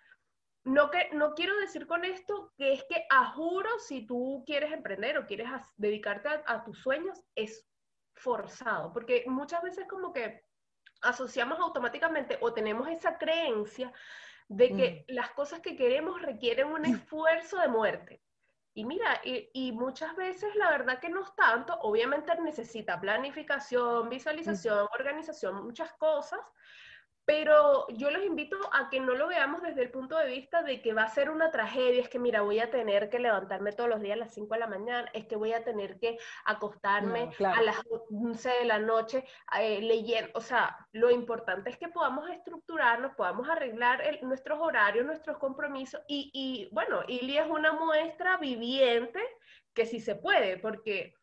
no, 0.65 0.91
que, 0.91 1.11
no 1.13 1.35
quiero 1.35 1.57
decir 1.61 1.87
con 1.87 2.05
esto 2.05 2.53
que 2.59 2.73
es 2.73 2.85
que 2.89 3.07
a 3.09 3.33
juro 3.33 3.79
si 3.79 4.07
tú 4.07 4.43
quieres 4.47 4.73
emprender 4.73 5.17
o 5.17 5.27
quieres 5.27 5.49
dedicarte 5.77 6.29
a, 6.29 6.43
a 6.47 6.65
tus 6.65 6.79
sueños, 6.79 7.23
es 7.37 7.67
forzado, 8.15 8.93
porque 8.93 9.25
muchas 9.27 9.63
veces 9.63 9.87
como 9.89 10.13
que 10.13 10.45
asociamos 11.01 11.59
automáticamente 11.59 12.37
o 12.41 12.53
tenemos 12.53 12.89
esa 12.89 13.17
creencia 13.17 13.93
de 14.51 14.69
que 14.75 15.07
mm. 15.09 15.15
las 15.15 15.31
cosas 15.31 15.61
que 15.61 15.77
queremos 15.77 16.21
requieren 16.21 16.67
un 16.67 16.85
esfuerzo 16.85 17.59
de 17.61 17.69
muerte. 17.69 18.21
Y 18.75 18.85
mira, 18.85 19.21
y, 19.25 19.73
muchas 19.73 20.15
veces 20.17 20.55
la 20.57 20.71
verdad 20.71 20.99
que 20.99 21.09
no 21.09 21.23
es 21.23 21.35
tanto, 21.37 21.79
obviamente 21.83 22.33
necesita 22.41 23.01
planificación, 23.01 24.09
visualización, 24.09 24.89
organización, 24.93 25.65
muchas 25.65 25.93
cosas, 25.95 26.41
pero 27.25 27.87
yo 27.91 28.11
los 28.11 28.25
invito 28.25 28.57
a 28.73 28.91
que 28.91 29.01
no 29.01 29.15
lo 29.15 29.29
veamos 29.29 29.63
desde 29.63 29.83
el 29.83 29.91
punto 29.91 30.17
de 30.17 30.27
vista 30.27 30.63
de 30.63 30.83
que 30.83 30.93
va 30.93 31.03
a 31.03 31.09
ser 31.09 31.31
una 31.31 31.51
tragedia, 31.51 32.03
es 32.03 32.09
que 32.09 32.19
mira, 32.19 32.43
voy 32.43 32.59
a 32.59 32.71
tener 32.71 33.09
que 33.09 33.19
levantarme 33.19 33.73
todos 33.73 33.89
los 33.89 34.01
días 34.01 34.15
a 34.15 34.21
las 34.21 34.35
5 34.35 34.55
de 34.55 34.61
la 34.61 34.67
mañana, 34.67 35.09
es 35.13 35.27
que 35.27 35.37
voy 35.37 35.53
a 35.53 35.63
tener 35.65 35.99
que 35.99 36.19
acostarme 36.45 37.31
a 37.45 37.63
las 37.63 37.77
11 38.11 38.49
de 38.49 38.65
la 38.65 38.79
noche 38.79 39.25
eh, 39.59 39.81
leyendo, 39.81 40.31
o 40.35 40.41
sea, 40.41 40.77
lo 40.93 41.11
importante 41.11 41.71
es 41.71 41.79
que 41.79 41.89
podamos 41.89 42.29
estructurarnos, 42.31 43.15
podamos 43.15 43.49
arreglar 43.49 44.03
nuestros 44.23 44.59
horarios, 44.61 45.07
nuestros 45.07 45.39
compromisos 45.39 46.01
y, 46.09 46.31
y 46.33 46.69
bueno, 46.73 47.03
Ili 47.07 47.39
es 47.39 47.47
una 47.49 47.73
muestra 47.73 48.39
viviente 48.39 49.21
que 49.75 49.87
sí 49.87 50.01
se 50.01 50.17
puede, 50.17 50.59
porque 50.59 51.15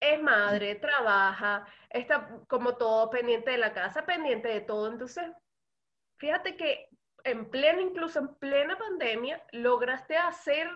es 0.00 0.22
madre, 0.22 0.76
trabaja, 0.76 1.66
está 1.90 2.28
como 2.48 2.76
todo 2.76 3.10
pendiente 3.10 3.50
de 3.50 3.58
la 3.58 3.72
casa, 3.72 4.06
pendiente 4.06 4.48
de 4.48 4.62
todo. 4.62 4.90
Entonces, 4.90 5.30
fíjate 6.18 6.56
que 6.56 6.88
en 7.24 7.50
plena, 7.50 7.82
incluso 7.82 8.18
en 8.18 8.34
plena 8.36 8.78
pandemia, 8.78 9.42
lograste 9.52 10.16
hacer 10.16 10.68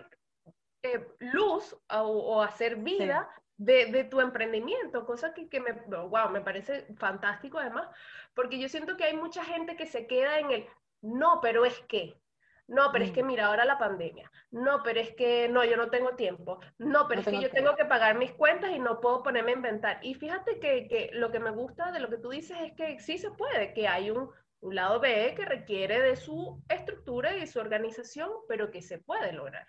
eh, 0.83 1.07
luz 1.19 1.75
o, 1.89 2.41
hacer 2.41 2.75
vida 2.77 3.27
de, 3.57 4.03
tu 4.03 4.21
emprendimiento, 4.21 5.05
cosa 5.05 5.33
que, 5.33 5.49
que 5.49 5.59
me, 5.59 5.71
wow, 5.71 6.29
me 6.29 6.41
parece 6.41 6.85
fantástico 6.97 7.57
además, 7.57 7.87
porque 8.35 8.59
yo 8.59 8.69
siento 8.69 8.95
que 8.95 9.05
hay 9.05 9.15
mucha 9.15 9.43
gente 9.43 9.75
que 9.75 9.87
se 9.87 10.05
queda 10.05 10.39
en 10.39 10.51
el, 10.51 10.67
no, 11.01 11.39
pero 11.41 11.65
es 11.65 11.79
que, 11.87 12.19
no, 12.67 12.91
pero 12.91 13.05
es 13.05 13.11
que 13.11 13.23
mm. 13.23 13.27
mira, 13.27 13.47
ahora 13.47 13.65
la 13.65 13.77
pandemia. 13.77 14.31
No, 14.51 14.81
pero 14.83 14.99
es 14.99 15.13
que 15.15 15.47
no, 15.49 15.63
yo 15.63 15.77
no 15.77 15.89
tengo 15.89 16.15
tiempo. 16.15 16.59
No, 16.77 17.07
pero 17.07 17.21
es 17.21 17.27
que 17.27 17.41
yo 17.41 17.51
tengo 17.51 17.75
que 17.75 17.85
pagar 17.85 18.17
mis 18.17 18.31
cuentas 18.33 18.71
y 18.71 18.79
no 18.79 18.99
puedo 18.99 19.21
ponerme 19.21 19.51
a 19.51 19.55
inventar. 19.55 19.99
Y 20.01 20.15
fíjate 20.15 20.59
que, 20.59 21.09
lo 21.13 21.31
que 21.31 21.39
me 21.39 21.51
gusta 21.51 21.91
de 21.91 21.99
lo 21.99 22.09
que 22.09 22.17
tú 22.17 22.29
dices 22.29 22.57
es 22.61 22.73
que 22.73 22.99
sí 22.99 23.17
se 23.17 23.31
puede, 23.31 23.73
que 23.73 23.87
hay 23.87 24.09
un, 24.11 24.29
lado 24.61 24.99
B 24.99 25.35
que 25.35 25.45
requiere 25.45 26.01
de 26.01 26.15
su 26.15 26.59
estructura 26.69 27.35
y 27.35 27.41
de 27.41 27.45
su 27.45 27.59
organización, 27.59 28.31
pero 28.47 28.71
que 28.71 28.81
se 28.81 28.97
puede 28.97 29.31
lograr. 29.31 29.67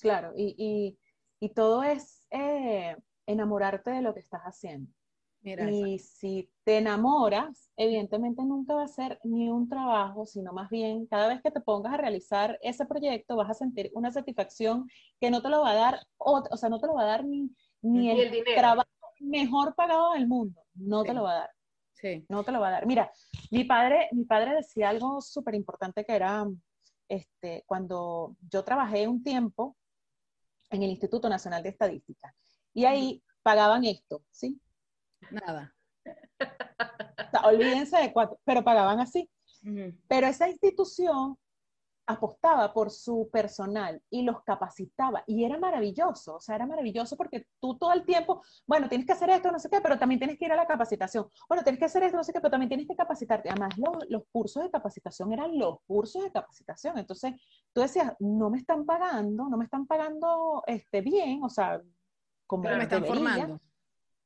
Claro, 0.00 0.32
y, 0.34 0.98
todo 1.54 1.84
es 1.84 2.26
eh, 2.32 2.96
enamorarte 3.26 3.90
de 3.90 4.02
lo 4.02 4.12
que 4.12 4.20
estás 4.20 4.42
haciendo 4.42 4.92
y 5.42 5.98
si 5.98 6.50
te 6.70 6.78
enamoras, 6.78 7.72
evidentemente 7.76 8.44
nunca 8.44 8.76
va 8.76 8.84
a 8.84 8.86
ser 8.86 9.18
ni 9.24 9.50
un 9.50 9.68
trabajo, 9.68 10.24
sino 10.24 10.52
más 10.52 10.70
bien 10.70 11.04
cada 11.06 11.26
vez 11.26 11.42
que 11.42 11.50
te 11.50 11.60
pongas 11.60 11.94
a 11.94 11.96
realizar 11.96 12.56
ese 12.62 12.86
proyecto 12.86 13.34
vas 13.34 13.50
a 13.50 13.54
sentir 13.54 13.90
una 13.92 14.12
satisfacción 14.12 14.88
que 15.18 15.32
no 15.32 15.42
te 15.42 15.48
lo 15.48 15.62
va 15.62 15.72
a 15.72 15.74
dar, 15.74 16.06
o, 16.16 16.40
o 16.48 16.56
sea, 16.56 16.68
no 16.68 16.78
te 16.78 16.86
lo 16.86 16.94
va 16.94 17.02
a 17.02 17.06
dar 17.06 17.24
ni, 17.24 17.50
ni, 17.82 18.12
el, 18.12 18.44
trabajo 18.54 18.88
mejor 19.18 19.74
pagado 19.74 20.12
del 20.12 20.28
mundo, 20.28 20.62
no 20.74 21.02
te 21.02 21.12
lo 21.12 21.24
va 21.24 21.32
a 21.32 21.38
dar. 21.40 21.50
Sí. 21.94 22.24
No 22.28 22.44
te 22.44 22.52
lo 22.52 22.60
va 22.60 22.68
a 22.68 22.70
dar. 22.70 22.86
Mira, 22.86 23.10
mi 23.50 23.64
padre, 23.64 24.08
mi 24.12 24.24
padre 24.24 24.54
decía 24.54 24.90
algo 24.90 25.20
súper 25.20 25.56
importante 25.56 26.04
que 26.04 26.14
era, 26.14 26.46
este, 27.08 27.64
cuando 27.66 28.36
yo 28.48 28.62
trabajé 28.62 29.08
un 29.08 29.24
tiempo 29.24 29.76
en 30.70 30.84
el 30.84 30.90
Instituto 30.90 31.28
Nacional 31.28 31.64
de 31.64 31.70
Estadística, 31.70 32.32
y 32.72 32.84
ahí 32.84 33.24
pagaban 33.42 33.84
esto, 33.84 34.22
¿sí? 34.30 34.60
Nada. 35.32 35.74
Olvídense 37.44 37.98
de 37.98 38.12
cuatro, 38.12 38.38
pero 38.44 38.64
pagaban 38.64 39.00
así. 39.00 39.28
Pero 40.08 40.26
esa 40.26 40.48
institución 40.48 41.36
apostaba 42.06 42.72
por 42.72 42.90
su 42.90 43.28
personal 43.32 44.02
y 44.10 44.22
los 44.22 44.42
capacitaba 44.42 45.22
y 45.26 45.44
era 45.44 45.58
maravilloso, 45.58 46.36
o 46.36 46.40
sea, 46.40 46.56
era 46.56 46.66
maravilloso 46.66 47.16
porque 47.16 47.46
tú 47.60 47.78
todo 47.78 47.92
el 47.92 48.04
tiempo, 48.04 48.42
bueno, 48.66 48.88
tienes 48.88 49.06
que 49.06 49.12
hacer 49.12 49.30
esto, 49.30 49.52
no 49.52 49.60
sé 49.60 49.68
qué, 49.70 49.80
pero 49.80 49.98
también 49.98 50.18
tienes 50.18 50.36
que 50.36 50.46
ir 50.46 50.52
a 50.52 50.56
la 50.56 50.66
capacitación, 50.66 51.28
bueno, 51.48 51.62
tienes 51.62 51.78
que 51.78 51.84
hacer 51.84 52.02
esto, 52.02 52.16
no 52.16 52.24
sé 52.24 52.32
qué, 52.32 52.40
pero 52.40 52.50
también 52.50 52.68
tienes 52.68 52.88
que 52.88 52.96
capacitarte. 52.96 53.50
Además, 53.50 53.78
los, 53.78 54.08
los 54.08 54.22
cursos 54.32 54.62
de 54.64 54.70
capacitación 54.70 55.32
eran 55.32 55.56
los 55.56 55.78
cursos 55.86 56.24
de 56.24 56.32
capacitación, 56.32 56.98
entonces 56.98 57.34
tú 57.72 57.80
decías, 57.80 58.12
no 58.18 58.50
me 58.50 58.58
están 58.58 58.84
pagando, 58.84 59.48
no 59.48 59.56
me 59.56 59.64
están 59.64 59.86
pagando 59.86 60.64
este, 60.66 61.02
bien, 61.02 61.44
o 61.44 61.48
sea, 61.48 61.80
como 62.46 62.64
me 62.64 62.82
están 62.82 63.04
formando 63.04 63.60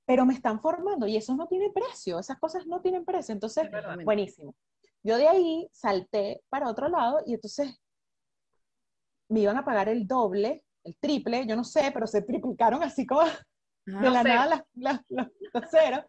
pero 0.07 0.27
me 0.27 0.35
están 0.35 0.61
formando 0.61 1.07
y 1.07 1.17
eso 1.17 1.35
no 1.35 1.47
tiene 1.47 1.71
precio, 1.71 2.19
esas 2.19 2.39
cosas 2.39 2.67
no 2.67 2.81
tienen 2.81 3.05
precio. 3.05 3.33
Entonces, 3.33 3.69
buenísimo. 4.05 4.55
Yo 5.03 5.17
de 5.19 5.29
ahí 5.29 5.69
salté 5.73 6.43
para 6.49 6.69
otro 6.69 6.89
lado 6.89 7.21
y 7.27 7.35
entonces 7.35 7.79
me 9.29 9.41
iban 9.41 9.57
a 9.57 9.65
pagar 9.65 9.89
el 9.89 10.07
doble 10.07 10.65
el 10.85 10.97
triple, 10.99 11.47
yo 11.47 11.57
no 11.57 11.65
sé, 11.65 11.91
pero 11.93 12.07
se 12.07 12.23
triplicaron 12.23 12.83
así 12.83 13.07
como 13.07 13.23
de 13.87 14.11
la 14.11 14.23
nada 14.23 14.65
los 14.75 15.71
ceros. 15.71 16.05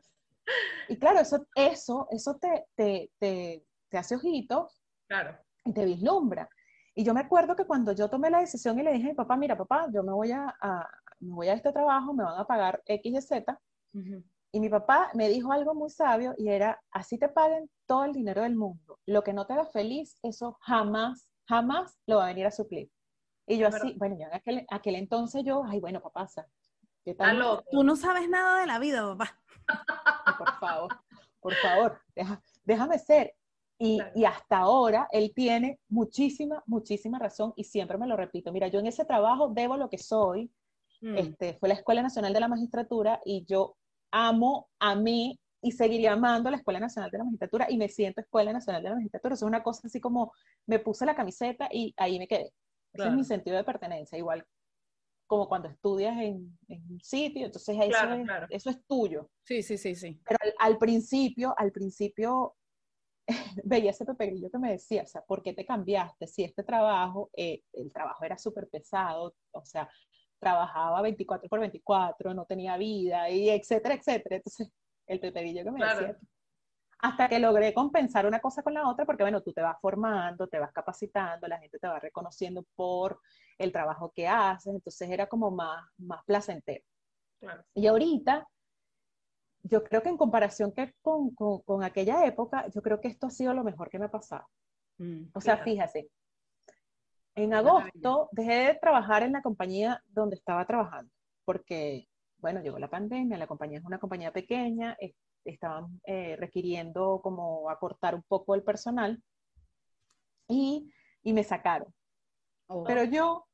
Y 0.87 0.99
claro, 0.99 1.19
eso, 1.19 1.47
eso, 1.55 2.07
eso 2.11 2.35
te, 2.35 2.67
te, 2.75 3.11
te, 3.17 3.65
te 3.89 3.97
hace 3.97 4.15
ojitos 4.15 4.83
claro. 5.07 5.37
y 5.63 5.73
te 5.73 5.85
vislumbra. 5.85 6.47
Y 6.93 7.03
yo 7.03 7.13
me 7.13 7.21
acuerdo 7.21 7.55
que 7.55 7.65
cuando 7.65 7.93
yo 7.93 8.09
tomé 8.09 8.29
la 8.29 8.39
decisión 8.39 8.79
y 8.79 8.83
le 8.83 8.93
dije 8.93 9.07
a 9.07 9.09
mi 9.09 9.15
papá, 9.15 9.35
mira 9.37 9.57
papá, 9.57 9.87
yo 9.91 10.03
me 10.03 10.13
voy 10.13 10.31
a, 10.31 10.53
me 11.19 11.33
voy 11.33 11.47
a 11.47 11.53
este 11.53 11.71
trabajo, 11.71 12.13
me 12.13 12.23
van 12.23 12.39
a 12.39 12.45
pagar 12.45 12.81
X 12.85 13.13
y 13.13 13.21
Z. 13.21 13.59
Y 14.51 14.59
mi 14.61 14.69
papá 14.69 15.11
me 15.13 15.27
dijo 15.27 15.51
algo 15.51 15.75
muy 15.75 15.89
sabio 15.89 16.33
y 16.37 16.47
era, 16.47 16.81
así 16.91 17.17
te 17.17 17.27
paguen 17.27 17.69
todo 17.85 18.05
el 18.05 18.13
dinero 18.13 18.41
del 18.41 18.55
mundo. 18.55 18.99
Lo 19.05 19.21
que 19.21 19.33
no 19.33 19.45
te 19.45 19.51
haga 19.51 19.65
feliz, 19.65 20.17
eso 20.23 20.57
jamás, 20.61 21.29
jamás 21.45 21.99
lo 22.07 22.17
va 22.17 22.25
a 22.25 22.27
venir 22.27 22.45
a 22.45 22.51
suplir. 22.51 22.89
Y 23.47 23.57
yo 23.57 23.67
así, 23.67 23.93
bueno, 23.97 24.15
ya 24.17 24.27
en 24.27 24.33
aquel, 24.33 24.65
aquel, 24.69 24.95
entonces 24.95 25.43
yo, 25.43 25.63
ay, 25.65 25.79
bueno, 25.79 26.01
papá, 26.01 26.27
¿qué 27.03 27.13
tal? 27.13 27.37
Tú 27.69 27.83
no 27.83 27.95
sabes 27.95 28.29
nada 28.29 28.61
de 28.61 28.67
la 28.67 28.79
vida, 28.79 29.01
papá. 29.15 29.39
por 30.37 30.59
favor, 30.59 30.99
por 31.41 31.53
favor, 31.55 32.01
déjame 32.63 32.97
ser. 32.97 33.35
Y, 33.77 33.99
y, 34.15 34.23
hasta 34.23 34.59
ahora 34.59 35.09
él 35.11 35.33
tiene 35.35 35.81
muchísima, 35.89 36.63
muchísima 36.65 37.19
razón 37.19 37.51
y 37.57 37.65
siempre 37.65 37.97
me 37.97 38.07
lo 38.07 38.15
repito. 38.15 38.53
Mira, 38.53 38.69
yo 38.69 38.79
en 38.79 38.87
ese 38.87 39.03
trabajo 39.03 39.49
debo 39.49 39.75
lo 39.75 39.89
que 39.89 39.97
soy. 39.97 40.49
Mm. 41.01 41.17
Este, 41.17 41.55
fue 41.55 41.67
la 41.67 41.75
Escuela 41.75 42.01
Nacional 42.01 42.31
de 42.31 42.39
la 42.39 42.47
Magistratura 42.47 43.19
y 43.25 43.43
yo 43.43 43.75
amo 44.11 44.69
a 44.79 44.95
mí 44.95 45.39
y 45.61 45.71
seguiría 45.71 46.13
amando 46.13 46.51
la 46.51 46.57
Escuela 46.57 46.79
Nacional 46.79 47.09
de 47.09 47.17
la 47.17 47.23
Magistratura 47.23 47.67
y 47.69 47.77
me 47.77 47.89
siento 47.89 48.21
Escuela 48.21 48.53
Nacional 48.53 48.83
de 48.83 48.89
la 48.89 48.95
Magistratura. 48.95 49.33
Eso 49.33 49.45
es 49.45 49.49
una 49.49 49.63
cosa 49.63 49.87
así 49.87 49.99
como 49.99 50.31
me 50.67 50.79
puse 50.79 51.05
la 51.05 51.15
camiseta 51.15 51.69
y 51.71 51.93
ahí 51.97 52.19
me 52.19 52.27
quedé. 52.27 52.51
Ese 52.93 53.07
es 53.07 53.13
mi 53.13 53.23
sentido 53.23 53.57
de 53.57 53.63
pertenencia, 53.63 54.17
igual 54.17 54.45
como 55.27 55.47
cuando 55.47 55.67
estudias 55.67 56.15
en, 56.17 56.57
un 56.67 56.99
sitio, 57.01 57.45
entonces 57.45 57.75
eso, 57.81 58.13
es, 58.13 58.27
eso, 58.49 58.69
es, 58.69 58.85
tuyo. 58.85 59.29
Sí, 59.43 59.63
sí, 59.63 59.77
sí, 59.77 59.95
sí. 59.95 60.21
Pero 60.25 60.37
al, 60.59 60.77
principio, 60.77 61.53
al 61.57 61.71
principio 61.71 62.55
veía 63.63 63.91
ese 63.91 64.05
peperillo 64.05 64.49
que 64.49 64.59
me 64.59 64.71
decía, 64.71 65.03
o 65.03 65.07
sea, 65.07 65.21
¿por 65.21 65.41
qué 65.41 65.53
te 65.53 65.65
cambiaste? 65.65 66.27
Si 66.27 66.43
este 66.43 66.63
trabajo, 66.63 67.31
eh, 67.35 67.63
el 67.73 67.91
trabajo 67.91 68.23
era 68.23 68.37
súper 68.37 68.67
pesado, 68.69 69.35
o 69.51 69.65
sea, 69.65 69.89
trabajaba 70.45 71.01
24 71.01 71.49
por 71.49 71.59
24, 71.59 72.35
no 72.35 72.45
tenía 72.45 72.77
vida, 72.77 73.31
y 73.31 73.49
etcétera, 73.49 73.95
etcétera. 73.95 74.35
Entonces, 74.35 74.71
el 75.07 75.19
peperillo 75.19 75.63
que 75.63 75.71
me 75.71 75.83
decía. 75.83 76.17
Hasta 76.99 77.27
que 77.27 77.39
logré 77.39 77.73
compensar 77.73 78.27
una 78.27 78.39
cosa 78.39 78.61
con 78.61 78.75
la 78.75 78.87
otra, 78.87 79.05
porque 79.05 79.23
bueno, 79.23 79.41
tú 79.41 79.51
te 79.53 79.61
vas 79.61 79.77
formando, 79.81 80.47
te 80.47 80.59
vas 80.59 80.71
capacitando, 80.71 81.47
la 81.47 81.59
gente 81.59 81.79
te 81.79 81.87
va 81.87 81.99
reconociendo 81.99 82.63
por 82.75 83.19
el 83.57 83.71
trabajo 83.71 84.11
que 84.15 84.27
haces, 84.27 84.73
entonces 84.73 85.09
era 85.09 85.27
como 85.27 85.49
más, 85.49 85.83
más 85.97 86.23
placentero. 86.25 86.83
Y 87.73 87.87
ahorita, 87.87 88.47
yo 89.63 89.83
creo 89.83 90.03
que 90.03 90.09
en 90.09 90.17
comparación 90.17 90.71
que 90.71 90.93
con, 91.01 91.33
con, 91.33 91.83
aquella 91.83 92.25
época, 92.25 92.67
yo 92.69 92.81
creo 92.81 93.01
que 93.01 93.07
esto 93.07 93.27
ha 93.27 93.31
sido 93.31 93.53
lo 93.53 93.63
mejor 93.63 93.89
que 93.89 93.99
me 93.99 94.05
ha 94.05 94.11
pasado. 94.11 94.45
Mm, 94.97 95.25
o 95.33 95.41
sea, 95.41 95.57
fíjate, 95.57 96.09
en 97.35 97.53
agosto 97.53 98.29
dejé 98.31 98.53
de 98.53 98.75
trabajar 98.75 99.23
en 99.23 99.33
la 99.33 99.41
compañía 99.41 100.01
donde 100.07 100.35
estaba 100.35 100.65
trabajando, 100.65 101.11
porque, 101.43 102.07
bueno, 102.37 102.61
llegó 102.61 102.79
la 102.79 102.89
pandemia, 102.89 103.37
la 103.37 103.47
compañía 103.47 103.79
es 103.79 103.85
una 103.85 103.99
compañía 103.99 104.31
pequeña, 104.31 104.97
estaban 105.43 106.01
eh, 106.05 106.35
requiriendo 106.37 107.19
como 107.21 107.69
acortar 107.69 108.15
un 108.15 108.23
poco 108.23 108.55
el 108.55 108.63
personal 108.63 109.21
y, 110.47 110.91
y 111.23 111.33
me 111.33 111.43
sacaron. 111.43 111.93
Oh. 112.67 112.83
Pero 112.83 113.03
yo, 113.03 113.45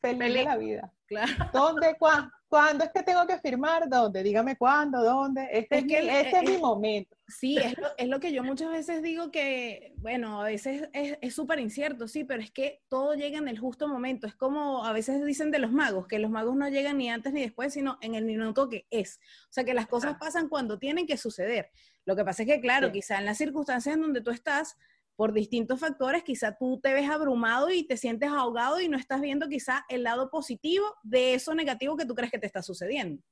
feliz, 0.00 0.34
de 0.34 0.44
la 0.44 0.56
vida. 0.56 0.92
Claro. 1.06 1.32
¿Dónde, 1.52 1.96
cuándo? 1.98 2.30
¿Cuándo 2.50 2.82
es 2.82 2.90
que 2.90 3.04
tengo 3.04 3.24
que 3.28 3.38
firmar? 3.38 3.88
¿Dónde? 3.88 4.24
Dígame 4.24 4.56
cuándo, 4.56 5.04
dónde. 5.04 5.46
Este 5.52 5.78
es, 5.78 5.84
mi, 5.84 5.94
este 5.94 6.38
es, 6.38 6.50
mi 6.50 6.58
momento. 6.58 7.16
Sí, 7.28 7.56
es 7.56 7.78
lo, 7.78 7.86
es 7.96 8.08
lo, 8.08 8.18
que 8.18 8.32
yo 8.32 8.42
muchas 8.42 8.72
veces 8.72 9.02
digo 9.02 9.30
que, 9.30 9.94
bueno, 9.98 10.40
a 10.40 10.46
veces 10.46 10.88
es 10.92 11.32
súper 11.32 11.60
incierto, 11.60 12.08
sí, 12.08 12.24
pero 12.24 12.42
es 12.42 12.50
que 12.50 12.82
todo 12.88 13.14
llega 13.14 13.38
en 13.38 13.46
el 13.46 13.60
justo 13.60 13.86
momento. 13.86 14.26
Es 14.26 14.34
como 14.34 14.84
a 14.84 14.92
veces 14.92 15.24
dicen 15.24 15.52
de 15.52 15.60
los 15.60 15.70
magos, 15.70 16.08
que 16.08 16.18
los 16.18 16.28
magos 16.28 16.56
no 16.56 16.68
llegan 16.68 16.98
ni 16.98 17.08
antes 17.08 17.32
ni 17.32 17.40
después, 17.40 17.72
sino 17.72 17.98
en 18.00 18.16
el 18.16 18.24
minuto 18.24 18.68
que 18.68 18.84
es. 18.90 19.20
O 19.44 19.52
sea, 19.52 19.62
que 19.62 19.72
las 19.72 19.86
cosas 19.86 20.16
pasan 20.18 20.48
cuando 20.48 20.76
tienen 20.80 21.06
que 21.06 21.16
suceder. 21.16 21.70
Lo 22.04 22.16
que 22.16 22.24
pasa 22.24 22.42
es 22.42 22.48
que, 22.48 22.60
claro, 22.60 22.90
quizá 22.90 23.18
en 23.18 23.26
las 23.26 23.38
circunstancias 23.38 23.94
en 23.94 24.02
donde 24.02 24.22
tú 24.22 24.32
estás, 24.32 24.76
por 25.20 25.34
distintos 25.34 25.78
factores, 25.78 26.24
quizá 26.24 26.56
tú 26.56 26.80
te 26.80 26.94
ves 26.94 27.10
abrumado 27.10 27.68
y 27.68 27.86
te 27.86 27.98
sientes 27.98 28.30
ahogado 28.30 28.80
y 28.80 28.88
no 28.88 28.96
estás 28.96 29.20
viendo 29.20 29.50
quizá 29.50 29.84
el 29.90 30.02
lado 30.02 30.30
positivo 30.30 30.86
de 31.02 31.34
eso 31.34 31.54
negativo 31.54 31.94
que 31.94 32.06
tú 32.06 32.14
crees 32.14 32.30
que 32.30 32.38
te 32.38 32.46
está 32.46 32.62
sucediendo. 32.62 33.22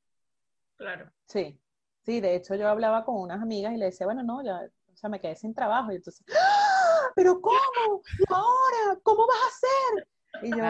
Claro. 0.76 1.10
Sí, 1.24 1.58
sí, 2.04 2.20
de 2.20 2.36
hecho 2.36 2.54
yo 2.56 2.68
hablaba 2.68 3.06
con 3.06 3.16
unas 3.18 3.40
amigas 3.40 3.72
y 3.72 3.78
le 3.78 3.86
decía, 3.86 4.06
bueno, 4.06 4.22
no, 4.22 4.44
ya, 4.44 4.60
o 4.92 4.96
sea, 4.98 5.08
me 5.08 5.18
quedé 5.18 5.34
sin 5.34 5.54
trabajo 5.54 5.90
y 5.90 5.94
entonces, 5.94 6.22
¡Ah! 6.30 7.10
pero 7.16 7.40
¿cómo? 7.40 8.02
¿Y 8.18 8.34
ahora? 8.34 9.00
¿Cómo 9.02 9.26
vas 9.26 9.38
a 9.38 9.48
hacer? 9.48 10.08
Y 10.42 10.50
yo, 10.50 10.64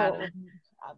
ah, 0.82 0.94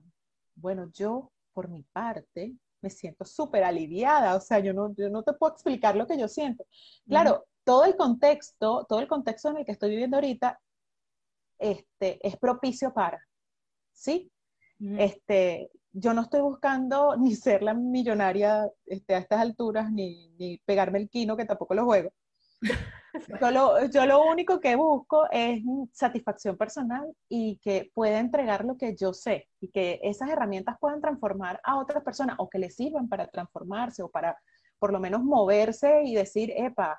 bueno, 0.54 0.90
yo 0.92 1.32
por 1.54 1.68
mi 1.68 1.82
parte 1.82 2.52
me 2.82 2.90
siento 2.90 3.24
súper 3.24 3.64
aliviada, 3.64 4.36
o 4.36 4.40
sea, 4.42 4.58
yo 4.58 4.74
no, 4.74 4.94
yo 4.98 5.08
no 5.08 5.22
te 5.22 5.32
puedo 5.32 5.54
explicar 5.54 5.96
lo 5.96 6.06
que 6.06 6.18
yo 6.18 6.28
siento. 6.28 6.66
Claro, 7.08 7.46
todo 7.70 7.84
el 7.84 7.94
contexto, 7.94 8.84
todo 8.88 8.98
el 8.98 9.06
contexto 9.06 9.48
en 9.48 9.58
el 9.58 9.64
que 9.64 9.70
estoy 9.70 9.90
viviendo 9.90 10.16
ahorita, 10.16 10.60
este, 11.56 12.18
es 12.26 12.36
propicio 12.36 12.92
para, 12.92 13.24
¿sí? 13.92 14.28
Este, 14.98 15.70
yo 15.92 16.12
no 16.12 16.22
estoy 16.22 16.40
buscando 16.40 17.16
ni 17.16 17.36
ser 17.36 17.62
la 17.62 17.72
millonaria 17.72 18.68
este, 18.86 19.14
a 19.14 19.18
estas 19.18 19.38
alturas, 19.38 19.92
ni, 19.92 20.30
ni 20.30 20.58
pegarme 20.64 20.98
el 20.98 21.08
quino, 21.08 21.36
que 21.36 21.44
tampoco 21.44 21.74
lo 21.74 21.84
juego. 21.84 22.10
yo, 23.40 23.52
lo, 23.52 23.86
yo 23.86 24.04
lo 24.04 24.24
único 24.24 24.58
que 24.58 24.74
busco 24.74 25.30
es 25.30 25.62
satisfacción 25.92 26.56
personal 26.56 27.06
y 27.28 27.58
que 27.58 27.92
pueda 27.94 28.18
entregar 28.18 28.64
lo 28.64 28.76
que 28.76 28.96
yo 28.96 29.12
sé 29.12 29.46
y 29.60 29.68
que 29.68 30.00
esas 30.02 30.28
herramientas 30.28 30.74
puedan 30.80 31.00
transformar 31.00 31.60
a 31.62 31.78
otras 31.78 32.02
personas 32.02 32.34
o 32.40 32.50
que 32.50 32.58
les 32.58 32.74
sirvan 32.74 33.08
para 33.08 33.28
transformarse 33.28 34.02
o 34.02 34.10
para 34.10 34.36
por 34.80 34.92
lo 34.92 34.98
menos 34.98 35.22
moverse 35.22 36.02
y 36.02 36.16
decir, 36.16 36.52
epa, 36.56 36.98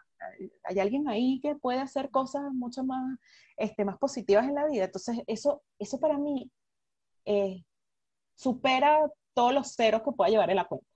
hay 0.64 0.80
alguien 0.80 1.08
ahí 1.08 1.40
que 1.42 1.56
puede 1.56 1.80
hacer 1.80 2.10
cosas 2.10 2.44
mucho 2.54 2.84
más, 2.84 3.20
este, 3.58 3.86
más 3.86 3.98
positivas 3.98 4.48
en 4.48 4.56
la 4.56 4.68
vida. 4.68 4.86
Entonces, 4.86 5.20
eso, 5.28 5.64
eso 5.80 6.00
para 6.00 6.18
mí 6.18 6.52
eh, 7.26 7.64
supera 8.36 9.10
todos 9.34 9.54
los 9.54 9.74
ceros 9.76 10.02
que 10.04 10.12
pueda 10.12 10.30
llevar 10.30 10.50
en 10.50 10.58
la 10.58 10.66
cuenta. 10.66 10.88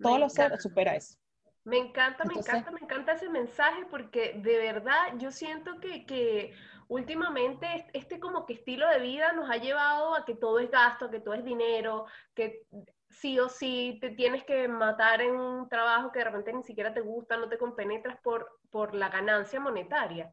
todos 0.00 0.18
los 0.18 0.32
ceros 0.32 0.62
supera 0.62 0.96
eso. 0.96 1.16
Me 1.64 1.78
encanta, 1.78 2.24
me 2.24 2.34
encanta, 2.34 2.70
me 2.70 2.80
encanta 2.80 3.12
ese 3.12 3.30
mensaje 3.30 3.86
porque 3.90 4.34
de 4.42 4.58
verdad 4.58 5.16
yo 5.16 5.30
siento 5.30 5.80
que, 5.80 6.04
que, 6.04 6.52
últimamente 6.88 7.86
este 7.92 8.20
como 8.20 8.46
que 8.46 8.54
estilo 8.54 8.88
de 8.88 9.00
vida 9.00 9.32
nos 9.32 9.50
ha 9.50 9.56
llevado 9.56 10.14
a 10.14 10.24
que 10.24 10.34
todo 10.34 10.58
es 10.58 10.70
gasto, 10.70 11.10
que 11.10 11.20
todo 11.20 11.34
es 11.34 11.44
dinero, 11.44 12.06
que 12.34 12.66
sí 13.14 13.38
o 13.38 13.48
sí 13.48 13.98
te 14.00 14.10
tienes 14.10 14.44
que 14.44 14.68
matar 14.68 15.20
en 15.22 15.36
un 15.36 15.68
trabajo 15.68 16.12
que 16.12 16.20
de 16.20 16.26
repente 16.26 16.52
ni 16.52 16.62
siquiera 16.62 16.92
te 16.92 17.00
gusta, 17.00 17.36
no 17.36 17.48
te 17.48 17.58
compenetras 17.58 18.18
por, 18.20 18.60
por 18.70 18.94
la 18.94 19.08
ganancia 19.08 19.60
monetaria. 19.60 20.32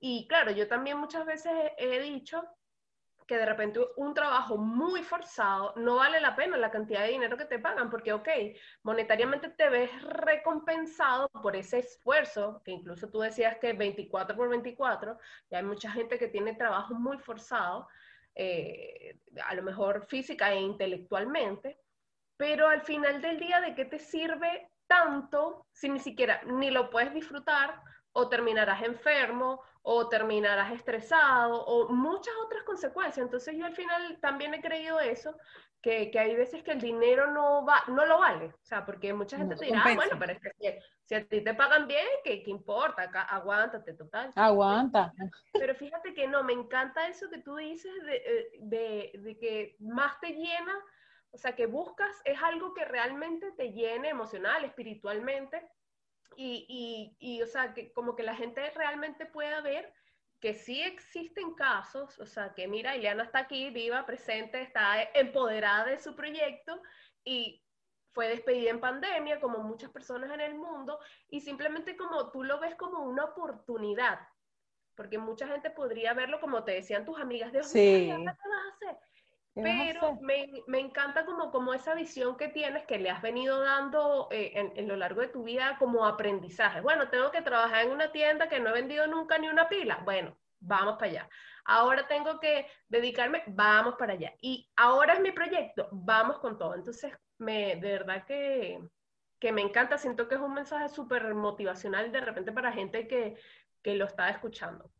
Y 0.00 0.26
claro, 0.26 0.50
yo 0.50 0.66
también 0.66 0.98
muchas 0.98 1.24
veces 1.24 1.52
he, 1.78 2.00
dicho 2.00 2.42
que 3.26 3.36
de 3.36 3.46
repente 3.46 3.80
un 3.96 4.14
trabajo 4.14 4.56
muy 4.56 5.04
forzado 5.04 5.72
no 5.76 5.96
vale 5.96 6.20
la 6.20 6.34
pena 6.34 6.56
la 6.56 6.72
cantidad 6.72 7.02
de 7.02 7.12
dinero 7.12 7.36
que 7.36 7.44
te 7.44 7.60
pagan, 7.60 7.88
porque, 7.88 8.12
ok, 8.12 8.28
monetariamente 8.82 9.48
te 9.50 9.68
ves 9.68 9.90
recompensado 10.02 11.28
por 11.28 11.54
ese 11.54 11.78
esfuerzo, 11.78 12.62
que 12.64 12.72
incluso 12.72 13.10
tú 13.10 13.20
decías 13.20 13.58
que 13.58 13.74
24 13.74 14.36
por 14.36 14.48
24, 14.48 15.18
y 15.50 15.54
hay 15.54 15.62
mucha 15.62 15.90
gente 15.92 16.18
que 16.18 16.26
tiene 16.26 16.54
trabajo 16.54 16.94
muy 16.94 17.18
forzado, 17.18 17.86
eh, 18.34 19.20
a 19.44 19.54
lo 19.54 19.62
mejor 19.62 20.06
física 20.06 20.52
e 20.52 20.60
intelectualmente, 20.60 21.78
pero 22.42 22.66
al 22.66 22.82
final 22.82 23.22
del 23.22 23.38
día, 23.38 23.60
¿de 23.60 23.72
qué 23.72 23.84
te 23.84 24.00
sirve 24.00 24.68
tanto 24.88 25.64
si 25.70 25.88
ni 25.88 26.00
siquiera 26.00 26.42
ni 26.44 26.72
lo 26.72 26.90
puedes 26.90 27.14
disfrutar 27.14 27.80
o 28.10 28.28
terminarás 28.28 28.82
enfermo 28.82 29.62
o 29.82 30.08
terminarás 30.08 30.72
estresado 30.72 31.64
o 31.64 31.88
muchas 31.90 32.34
otras 32.44 32.64
consecuencias? 32.64 33.24
Entonces 33.24 33.54
yo 33.56 33.64
al 33.64 33.76
final 33.76 34.18
también 34.20 34.54
he 34.54 34.60
creído 34.60 34.98
eso, 34.98 35.36
que, 35.80 36.10
que 36.10 36.18
hay 36.18 36.34
veces 36.34 36.64
que 36.64 36.72
el 36.72 36.80
dinero 36.80 37.30
no, 37.30 37.64
va, 37.64 37.84
no 37.86 38.04
lo 38.06 38.18
vale, 38.18 38.46
o 38.46 38.64
sea, 38.64 38.84
porque 38.84 39.14
mucha 39.14 39.36
gente 39.36 39.54
te 39.54 39.66
dirá, 39.66 39.84
ah, 39.84 39.94
bueno, 39.94 40.16
pero 40.18 40.32
es 40.32 40.40
que 40.40 40.80
si, 41.04 41.14
a 41.14 41.24
ti 41.24 41.44
te 41.44 41.54
pagan 41.54 41.86
bien, 41.86 42.06
¿qué, 42.24 42.42
qué 42.42 42.50
importa? 42.50 43.02
Acá, 43.02 43.22
aguántate, 43.22 43.94
total. 43.94 44.32
Aguanta. 44.34 45.12
Pero 45.52 45.76
fíjate 45.76 46.12
que 46.12 46.26
no, 46.26 46.42
me 46.42 46.54
encanta 46.54 47.06
eso 47.06 47.30
que 47.30 47.38
tú 47.38 47.54
dices 47.54 47.92
de, 48.02 48.16
eh, 48.16 48.50
de, 48.62 49.12
de 49.14 49.38
que 49.38 49.76
más 49.78 50.18
te 50.18 50.32
llena 50.32 50.76
o 51.32 51.38
sea, 51.38 51.56
que 51.56 51.66
buscas 51.66 52.14
es 52.24 52.40
algo 52.42 52.74
que 52.74 52.84
realmente 52.84 53.52
te 53.52 53.72
llene 53.72 54.10
emocional, 54.10 54.64
espiritualmente, 54.64 55.66
y, 56.36 56.66
y, 56.68 57.16
y, 57.18 57.42
o 57.42 57.46
sea, 57.46 57.74
que 57.74 57.92
como 57.92 58.14
que 58.14 58.22
la 58.22 58.34
gente 58.34 58.70
realmente 58.70 59.26
pueda 59.26 59.60
ver 59.60 59.92
que 60.40 60.54
sí 60.54 60.82
existen 60.82 61.54
casos, 61.54 62.18
o 62.18 62.26
sea, 62.26 62.52
que 62.54 62.66
mira, 62.66 62.96
Ileana 62.96 63.22
está 63.22 63.40
aquí, 63.40 63.70
viva, 63.70 64.04
presente, 64.06 64.60
está 64.60 65.02
empoderada 65.14 65.84
de 65.84 66.00
su 66.00 66.16
proyecto 66.16 66.82
y 67.24 67.62
fue 68.12 68.28
despedida 68.28 68.70
en 68.70 68.80
pandemia, 68.80 69.40
como 69.40 69.58
muchas 69.58 69.90
personas 69.90 70.30
en 70.32 70.40
el 70.40 70.54
mundo, 70.54 70.98
y 71.28 71.40
simplemente 71.40 71.96
como 71.96 72.30
tú 72.30 72.42
lo 72.42 72.58
ves 72.58 72.74
como 72.74 73.04
una 73.04 73.24
oportunidad, 73.24 74.18
porque 74.96 75.16
mucha 75.16 75.46
gente 75.46 75.70
podría 75.70 76.12
verlo 76.12 76.40
como 76.40 76.64
te 76.64 76.72
decían 76.72 77.04
tus 77.04 77.18
amigas, 77.20 77.52
de, 77.52 77.62
sí. 77.62 78.10
¿qué 78.10 78.24
vas 78.24 78.36
a 78.38 78.74
hacer? 78.74 78.98
Pero 79.54 80.18
me, 80.22 80.50
me, 80.66 80.80
encanta 80.80 81.26
como, 81.26 81.50
como 81.50 81.74
esa 81.74 81.94
visión 81.94 82.38
que 82.38 82.48
tienes, 82.48 82.86
que 82.86 82.98
le 82.98 83.10
has 83.10 83.20
venido 83.20 83.60
dando 83.60 84.28
eh, 84.30 84.52
en, 84.54 84.72
en, 84.76 84.88
lo 84.88 84.96
largo 84.96 85.20
de 85.20 85.28
tu 85.28 85.42
vida 85.42 85.76
como 85.78 86.06
aprendizaje. 86.06 86.80
Bueno, 86.80 87.10
tengo 87.10 87.30
que 87.30 87.42
trabajar 87.42 87.84
en 87.84 87.90
una 87.90 88.10
tienda 88.12 88.48
que 88.48 88.60
no 88.60 88.70
he 88.70 88.72
vendido 88.72 89.06
nunca 89.06 89.36
ni 89.36 89.48
una 89.48 89.68
pila. 89.68 90.00
Bueno, 90.04 90.38
vamos 90.62 90.94
para 90.94 91.10
allá. 91.10 91.28
Ahora 91.64 92.06
tengo 92.08 92.40
que 92.40 92.66
dedicarme, 92.88 93.42
vamos 93.48 93.96
para 93.98 94.14
allá. 94.14 94.32
Y 94.40 94.70
ahora 94.76 95.14
es 95.14 95.20
mi 95.20 95.32
proyecto, 95.32 95.88
vamos 95.92 96.38
con 96.38 96.58
todo. 96.58 96.74
Entonces, 96.74 97.12
me, 97.38 97.76
de 97.76 97.92
verdad 97.92 98.24
que, 98.24 98.80
que 99.38 99.52
me 99.52 99.60
encanta, 99.60 99.98
siento 99.98 100.28
que 100.28 100.36
es 100.36 100.40
un 100.40 100.54
mensaje 100.54 100.88
súper 100.88 101.34
motivacional 101.34 102.10
de 102.10 102.20
repente 102.20 102.52
para 102.52 102.72
gente 102.72 103.06
que, 103.06 103.36
que 103.82 103.94
lo 103.96 104.06
está 104.06 104.30
escuchando. 104.30 104.90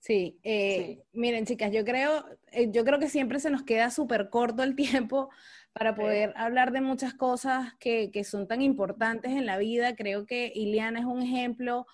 Sí, 0.00 0.38
eh, 0.44 1.02
miren 1.12 1.44
chicas, 1.44 1.72
yo 1.72 1.84
creo, 1.84 2.24
eh, 2.52 2.70
yo 2.70 2.84
creo 2.84 2.98
que 2.98 3.08
siempre 3.08 3.40
se 3.40 3.50
nos 3.50 3.64
queda 3.64 3.90
súper 3.90 4.30
corto 4.30 4.62
el 4.62 4.76
tiempo 5.04 5.30
para 5.72 5.94
poder 5.94 6.32
hablar 6.36 6.72
de 6.72 6.80
muchas 6.80 7.14
cosas 7.14 7.74
que, 7.78 8.10
que, 8.10 8.24
son 8.24 8.48
tan 8.48 8.62
importantes 8.62 9.32
en 9.32 9.46
la 9.46 9.58
vida. 9.58 9.94
Creo 9.96 10.26
que 10.26 10.50
Iliana 10.54 11.00
es 11.00 11.04
un 11.04 11.22
ejemplo 11.22 11.86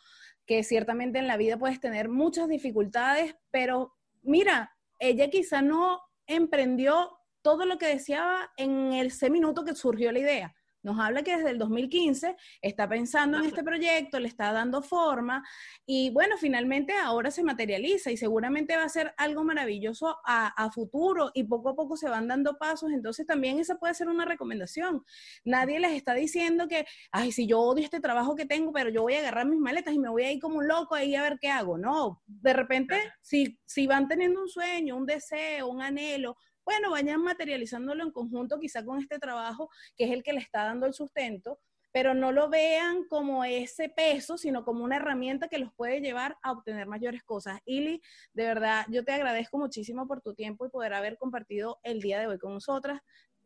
que 0.47 0.63
ciertamente 0.63 1.19
en 1.19 1.27
la 1.27 1.37
vida 1.37 1.59
puedes 1.59 1.81
tener 1.81 2.09
muchas 2.09 2.49
dificultades, 2.49 3.35
pero 3.51 3.95
mira, 4.23 4.75
ella 4.99 5.29
quizá 5.31 5.63
no 5.63 6.01
emprendió 6.27 7.11
todo 7.43 7.67
lo 7.67 7.79
que 7.79 7.87
deseaba 7.87 8.53
en 8.57 8.93
ese 8.93 9.29
minuto 9.31 9.65
que 9.65 9.75
surgió 9.75 10.13
la 10.13 10.19
idea 10.21 10.55
nos 10.85 11.01
habla 11.01 11.23
que 11.23 11.37
desde 11.37 11.51
el 11.51 11.59
2015 11.59 12.37
está 12.61 12.89
pensando 12.89 13.39
en 13.39 13.47
este 13.47 13.65
proyecto, 13.65 14.21
le 14.21 14.29
está 14.29 14.53
dando 14.53 14.83
forma 14.83 15.43
y 15.87 16.11
bueno, 16.11 16.37
finalmente 16.39 16.93
ahora 16.93 17.31
se 17.31 17.43
materializa 17.43 18.11
y 18.11 18.17
seguramente 18.17 18.77
va 18.77 18.85
a 18.85 18.89
ser 18.89 19.15
algo 19.17 19.45
maravilloso 19.45 20.17
a, 20.25 20.71
futuro 20.75 21.31
y 21.35 21.45
poco 21.45 21.71
a 21.71 21.75
poco 21.75 21.97
se 21.97 22.09
van 22.09 22.29
dando 22.29 22.59
pasos. 22.59 22.91
Entonces 22.93 23.27
también 23.27 23.59
esa 23.59 23.77
puede 23.77 23.95
ser 23.95 24.09
una 24.09 24.25
recomendación. 24.25 25.05
Nadie 25.45 25.81
les 25.81 25.93
está 25.93 26.15
diciendo 26.15 26.69
que, 26.69 26.85
ay, 27.13 27.33
si 27.33 27.47
yo 27.47 27.61
odio 27.61 27.85
este 27.85 28.01
trabajo 28.01 28.35
que 28.35 28.45
tengo, 28.45 28.73
pero 28.73 28.91
yo 28.91 29.03
voy 29.03 29.15
a 29.15 29.21
agarrar 29.21 29.47
mis 29.47 29.61
maletas 29.61 29.95
y 29.95 29.99
me 29.99 30.09
voy 30.11 30.25
a 30.25 30.33
ir 30.33 30.41
como 30.41 30.59
un 30.59 30.69
loco 30.69 30.95
ahí 30.95 31.15
a 31.15 31.23
ver 31.23 31.39
qué 31.41 31.49
hago. 31.49 31.79
No, 31.79 32.23
de 32.27 32.53
repente, 32.53 33.01
si, 33.23 33.59
si 33.65 33.87
van 33.87 34.07
teniendo 34.09 34.41
un 34.41 34.49
sueño, 34.49 34.97
un 34.97 35.07
deseo, 35.07 35.69
un 35.69 35.81
anhelo, 35.81 36.37
bueno, 36.65 36.91
vayan 36.91 37.23
materializándolo 37.23 38.03
en 38.03 38.11
conjunto 38.11 38.59
quizá 38.59 38.85
con 38.85 39.01
este 39.01 39.19
trabajo 39.19 39.71
que 39.97 40.05
es 40.05 40.11
el 40.11 40.23
que 40.23 40.33
le 40.33 40.41
está 40.41 40.65
dando 40.65 40.87
el 40.87 40.95
sustento, 40.95 41.59
pero 41.95 42.13
no 42.13 42.33
lo 42.33 42.49
vean 42.49 43.05
como 43.09 43.45
ese 43.45 43.89
peso, 43.89 44.37
sino 44.37 44.65
como 44.65 44.83
una 44.83 44.97
herramienta 44.97 45.47
que 45.47 45.59
los 45.59 45.73
puede 45.75 46.01
llevar 46.01 46.37
a 46.43 46.51
obtener 46.51 46.89
mayores 46.89 47.23
cosas. 47.23 47.61
Ili, 47.67 48.03
de 48.33 48.47
verdad, 48.47 48.85
yo 48.89 49.05
te 49.05 49.13
agradezco 49.13 49.59
muchísimo 49.59 50.09
por 50.09 50.21
tu 50.21 50.35
tiempo 50.35 50.67
y 50.67 50.71
poder 50.71 50.93
haber 50.95 51.17
compartido 51.19 51.79
el 51.85 52.01
día 52.01 52.19
de 52.19 52.27
hoy 52.27 52.39
con 52.39 52.53
nosotras. 52.53 53.01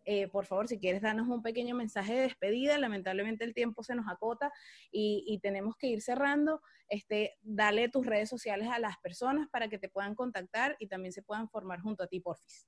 Eh, 0.06 0.28
por 0.28 0.46
favor, 0.46 0.66
si 0.66 0.78
quieres 0.78 1.02
darnos 1.02 1.28
un 1.28 1.42
pequeño 1.42 1.74
mensaje 1.74 2.14
de 2.14 2.22
despedida, 2.22 2.78
lamentablemente 2.78 3.44
el 3.44 3.52
tiempo 3.52 3.82
se 3.82 3.94
nos 3.94 4.08
acota 4.08 4.50
y, 4.90 5.22
y, 5.26 5.40
tenemos 5.40 5.76
que 5.76 5.88
ir 5.88 6.00
cerrando. 6.00 6.62
Este, 6.88 7.36
dale 7.42 7.90
tus 7.90 8.06
redes 8.06 8.30
sociales 8.30 8.68
a 8.70 8.78
las 8.78 8.96
personas 9.02 9.46
para 9.50 9.68
que 9.68 9.78
te 9.78 9.90
puedan 9.90 10.14
contactar 10.14 10.74
y 10.78 10.86
también 10.86 11.12
se 11.12 11.22
puedan 11.22 11.50
formar 11.50 11.80
junto 11.80 12.02
a 12.02 12.06
ti, 12.06 12.20
porfis. 12.20 12.66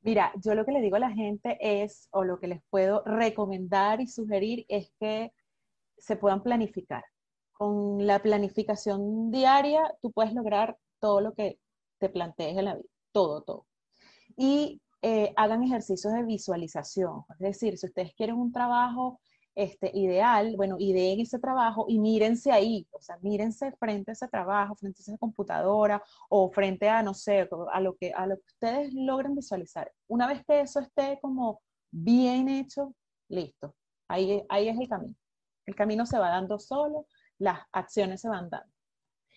Mira, 0.00 0.32
yo 0.42 0.54
lo 0.54 0.64
que 0.64 0.72
le 0.72 0.80
digo 0.80 0.96
a 0.96 1.00
la 1.00 1.10
gente 1.10 1.58
es, 1.60 2.08
o 2.12 2.24
lo 2.24 2.38
que 2.38 2.46
les 2.46 2.62
puedo 2.70 3.02
recomendar 3.04 4.00
y 4.00 4.06
sugerir 4.06 4.64
es 4.68 4.90
que 5.00 5.32
se 5.98 6.16
puedan 6.16 6.42
planificar. 6.42 7.04
Con 7.52 8.06
la 8.06 8.20
planificación 8.20 9.30
diaria, 9.30 9.82
tú 10.00 10.12
puedes 10.12 10.32
lograr 10.32 10.78
todo 11.00 11.20
lo 11.20 11.34
que 11.34 11.58
te 11.98 12.08
plantees 12.08 12.56
en 12.56 12.64
la 12.66 12.74
vida, 12.76 12.88
todo, 13.12 13.42
todo. 13.42 13.66
Y 14.36 14.80
eh, 15.02 15.32
hagan 15.36 15.64
ejercicios 15.64 16.12
de 16.12 16.24
visualización. 16.24 17.24
Es 17.30 17.38
decir, 17.38 17.78
si 17.78 17.86
ustedes 17.86 18.14
quieren 18.14 18.36
un 18.36 18.52
trabajo 18.52 19.20
este, 19.58 19.90
ideal, 19.92 20.54
bueno, 20.56 20.76
ideen 20.78 21.18
ese 21.18 21.40
trabajo 21.40 21.86
y 21.88 21.98
mírense 21.98 22.52
ahí, 22.52 22.86
o 22.92 23.00
sea, 23.00 23.18
mírense 23.22 23.72
frente 23.72 24.12
a 24.12 24.14
ese 24.14 24.28
trabajo, 24.28 24.76
frente 24.76 25.00
a 25.00 25.02
esa 25.02 25.18
computadora 25.18 26.00
o 26.28 26.48
frente 26.52 26.88
a, 26.88 27.02
no 27.02 27.12
sé, 27.12 27.48
a 27.72 27.80
lo 27.80 27.96
que, 27.96 28.12
a 28.12 28.28
lo 28.28 28.36
que 28.36 28.46
ustedes 28.46 28.94
logren 28.94 29.34
visualizar. 29.34 29.92
Una 30.06 30.28
vez 30.28 30.44
que 30.46 30.60
eso 30.60 30.78
esté 30.78 31.18
como 31.20 31.60
bien 31.90 32.48
hecho, 32.48 32.94
listo, 33.28 33.74
ahí, 34.06 34.44
ahí 34.48 34.68
es 34.68 34.78
el 34.78 34.88
camino. 34.88 35.16
El 35.66 35.74
camino 35.74 36.06
se 36.06 36.20
va 36.20 36.30
dando 36.30 36.60
solo, 36.60 37.08
las 37.38 37.58
acciones 37.72 38.20
se 38.20 38.28
van 38.28 38.48
dando. 38.48 38.72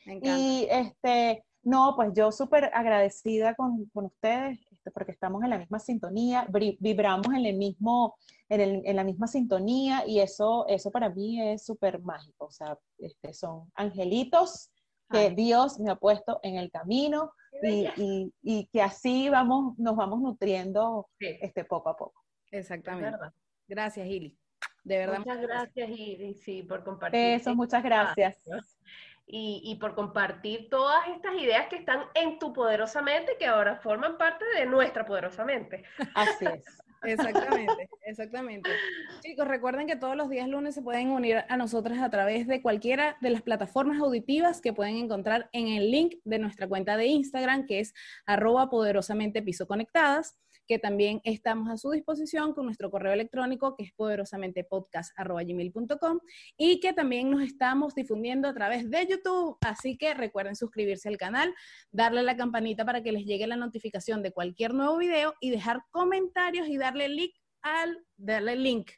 Y 0.05 0.67
este, 0.69 1.43
no, 1.63 1.93
pues 1.95 2.11
yo 2.13 2.31
súper 2.31 2.71
agradecida 2.73 3.53
con, 3.53 3.85
con 3.93 4.05
ustedes, 4.05 4.59
este, 4.71 4.89
porque 4.91 5.11
estamos 5.11 5.43
en 5.43 5.51
la 5.51 5.59
misma 5.59 5.79
sintonía, 5.79 6.47
vibramos 6.79 7.27
en 7.27 7.45
el 7.45 7.55
mismo, 7.55 8.15
en, 8.49 8.95
la 8.95 9.03
misma 9.03 9.27
sintonía 9.27 10.03
y 10.07 10.19
eso, 10.19 10.65
eso 10.67 10.89
para 10.91 11.09
mí 11.09 11.41
es 11.41 11.63
súper 11.63 12.01
mágico. 12.01 12.45
O 12.45 12.51
sea, 12.51 12.77
este, 12.97 13.33
son 13.33 13.71
angelitos 13.75 14.71
que 15.09 15.29
Dios 15.29 15.79
me 15.79 15.91
ha 15.91 15.95
puesto 15.95 16.39
en 16.41 16.55
el 16.55 16.71
camino 16.71 17.33
y, 17.61 18.33
y, 18.41 18.65
que 18.67 18.81
así 18.81 19.29
vamos, 19.29 19.77
nos 19.77 19.95
vamos 19.95 20.21
nutriendo 20.21 21.09
este, 21.19 21.65
poco 21.65 21.89
a 21.89 21.97
poco. 21.97 22.23
Exactamente. 22.49 23.17
Gracias, 23.67 24.07
Ili. 24.07 24.37
De 24.83 24.97
verdad. 24.97 25.19
Muchas 25.19 25.41
gracias, 25.41 25.89
Ili, 25.89 26.33
sí, 26.33 26.63
por 26.63 26.83
compartir. 26.83 27.19
Eso, 27.19 27.53
muchas 27.53 27.83
gracias. 27.83 28.41
Y, 29.27 29.61
y, 29.63 29.75
por 29.75 29.95
compartir 29.95 30.69
todas 30.69 31.07
estas 31.07 31.35
ideas 31.35 31.67
que 31.69 31.77
están 31.77 32.03
en 32.15 32.37
tu 32.37 32.51
poderosa 32.51 33.01
mente, 33.01 33.37
que 33.39 33.45
ahora 33.45 33.77
forman 33.77 34.17
parte 34.17 34.43
de 34.57 34.65
nuestra 34.65 35.05
poderosa 35.05 35.45
mente. 35.45 35.83
Así 36.15 36.45
es. 36.45 36.65
Exactamente, 37.03 37.89
exactamente. 38.05 38.69
Chicos, 39.21 39.47
recuerden 39.47 39.87
que 39.87 39.95
todos 39.95 40.15
los 40.15 40.29
días 40.29 40.47
lunes 40.47 40.75
se 40.75 40.83
pueden 40.83 41.09
unir 41.09 41.43
a 41.49 41.57
nosotras 41.57 41.99
a 41.99 42.09
través 42.11 42.47
de 42.47 42.61
cualquiera 42.61 43.17
de 43.21 43.31
las 43.31 43.41
plataformas 43.41 43.99
auditivas 43.99 44.61
que 44.61 44.73
pueden 44.73 44.97
encontrar 44.97 45.49
en 45.51 45.67
el 45.67 45.89
link 45.89 46.15
de 46.25 46.37
nuestra 46.37 46.67
cuenta 46.67 46.97
de 46.97 47.07
Instagram, 47.07 47.65
que 47.65 47.79
es 47.79 47.93
arroba 48.25 48.69
poderosamente 48.69 49.41
piso 49.41 49.65
conectadas 49.67 50.37
que 50.71 50.79
también 50.79 51.19
estamos 51.25 51.69
a 51.69 51.75
su 51.75 51.91
disposición 51.91 52.53
con 52.53 52.63
nuestro 52.63 52.89
correo 52.89 53.11
electrónico 53.11 53.75
que 53.75 53.83
es 53.83 53.91
poderosamente.podcast.gmail.com 53.91 56.19
y 56.55 56.79
que 56.79 56.93
también 56.93 57.29
nos 57.29 57.41
estamos 57.41 57.93
difundiendo 57.93 58.47
a 58.47 58.53
través 58.53 58.89
de 58.89 59.05
YouTube. 59.05 59.57
Así 59.59 59.97
que 59.97 60.13
recuerden 60.13 60.55
suscribirse 60.55 61.09
al 61.09 61.17
canal, 61.17 61.53
darle 61.91 62.21
a 62.21 62.23
la 62.23 62.37
campanita 62.37 62.85
para 62.85 63.03
que 63.03 63.11
les 63.11 63.25
llegue 63.25 63.47
la 63.47 63.57
notificación 63.57 64.23
de 64.23 64.31
cualquier 64.31 64.73
nuevo 64.73 64.95
video 64.95 65.33
y 65.41 65.49
dejar 65.49 65.83
comentarios 65.91 66.69
y 66.69 66.77
darle 66.77 67.09
link 67.09 67.33
al, 67.61 68.05
darle 68.15 68.55
link 68.55 68.91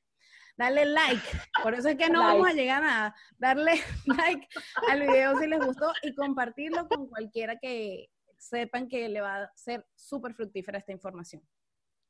darle 0.55 0.85
like. 0.85 1.23
Por 1.63 1.73
eso 1.73 1.89
es 1.89 1.97
que 1.97 2.07
no 2.07 2.19
vamos 2.19 2.49
a 2.49 2.53
llegar 2.53 2.83
a 2.83 2.85
nada. 2.85 3.15
Darle 3.39 3.81
like 4.05 4.47
al 4.91 5.01
video 5.01 5.39
si 5.39 5.47
les 5.47 5.59
gustó 5.59 5.91
y 6.03 6.13
compartirlo 6.13 6.87
con 6.87 7.07
cualquiera 7.07 7.57
que 7.57 8.11
sepan 8.37 8.87
que 8.87 9.09
le 9.09 9.21
va 9.21 9.37
a 9.37 9.51
ser 9.55 9.87
súper 9.95 10.35
fructífera 10.35 10.77
esta 10.77 10.91
información. 10.91 11.41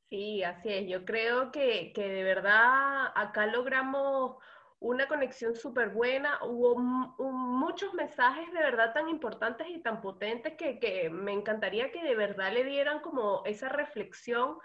Sí, 0.10 0.44
así 0.44 0.70
es. 0.70 0.88
Yo 0.88 1.06
creo 1.06 1.52
que, 1.52 1.92
de 1.96 2.24
verdad 2.24 3.12
acá 3.16 3.48
logramos 3.48 4.38
una 4.80 5.08
conexión 5.08 5.56
súper 5.56 5.90
buena. 5.90 6.40
Hubo 6.44 6.78
muchos 6.78 7.94
mensajes 7.94 8.52
de 8.52 8.60
verdad 8.60 8.94
tan 8.94 9.10
importantes 9.10 9.68
y 9.70 9.80
tan 9.80 10.02
potentes 10.02 10.54
que, 10.54 11.10
me 11.10 11.32
encantaría 11.32 11.92
que 11.92 12.04
de 12.04 12.16
verdad 12.16 12.52
le 12.54 12.64
dieran 12.64 13.00
como 13.00 13.44
esa 13.46 13.70
reflexión 13.70 14.58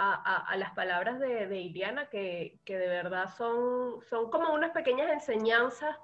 a, 0.00 0.54
las 0.56 0.72
palabras 0.74 1.18
de, 1.18 1.48
de 1.48 1.58
Iliana, 1.58 2.08
que, 2.08 2.60
de 2.66 2.88
verdad 2.88 3.30
son, 3.36 4.00
son 4.08 4.30
como 4.30 4.54
unas 4.54 4.70
pequeñas 4.70 5.10
enseñanzas 5.10 5.96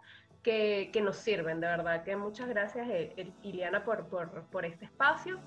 que, 0.45 1.01
nos 1.03 1.17
sirven, 1.17 1.61
de 1.61 1.67
verdad. 1.67 2.05
Que 2.05 2.17
muchas 2.17 2.49
gracias, 2.49 2.87
eh, 2.89 3.33
Iliana, 3.43 3.85
por, 3.85 4.09
por, 4.09 4.45
por 4.51 4.65
este 4.65 4.85
espacio. 4.85 5.41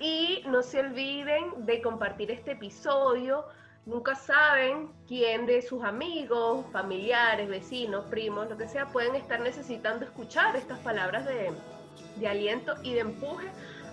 Y 0.00 0.42
no 0.46 0.62
se 0.62 0.80
olviden 0.80 1.66
de 1.66 1.82
compartir 1.82 2.30
este 2.30 2.52
episodio. 2.52 3.44
Nunca 3.84 4.14
saben 4.14 4.90
quién 5.06 5.44
de 5.44 5.60
sus 5.60 5.84
amigos, 5.84 6.64
familiares, 6.72 7.48
vecinos, 7.48 8.06
primos, 8.06 8.48
lo 8.48 8.56
que 8.56 8.66
sea, 8.66 8.86
pueden 8.86 9.14
estar 9.14 9.40
necesitando 9.40 10.04
escuchar 10.04 10.56
estas 10.56 10.78
palabras 10.80 11.26
de, 11.26 12.26
aliento 12.26 12.74
y 12.82 12.94
de 12.94 13.00
empuje. 13.00 13.48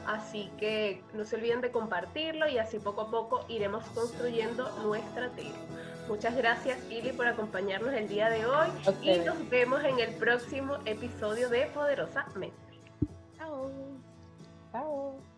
Así 0.05 0.49
que 0.57 1.03
no 1.13 1.25
se 1.25 1.35
olviden 1.35 1.59
de 1.59 1.71
compartirlo 1.71 2.47
y 2.47 2.57
así 2.57 2.79
poco 2.79 3.01
a 3.01 3.11
poco 3.11 3.45
iremos 3.49 3.83
construyendo 3.89 4.69
nuestra 4.83 5.29
tribu. 5.31 5.57
Muchas 6.07 6.37
gracias, 6.37 6.79
Ili, 6.89 7.11
por 7.11 7.27
acompañarnos 7.27 7.93
el 7.93 8.07
día 8.07 8.29
de 8.29 8.45
hoy 8.45 8.69
y 9.01 9.19
nos 9.19 9.49
vemos 9.49 9.83
en 9.83 9.99
el 9.99 10.15
próximo 10.15 10.77
episodio 10.85 11.49
de 11.49 11.65
Poderosa 11.73 12.25
Mente. 12.35 12.55
Chao. 13.37 13.69
Chao. 14.71 15.36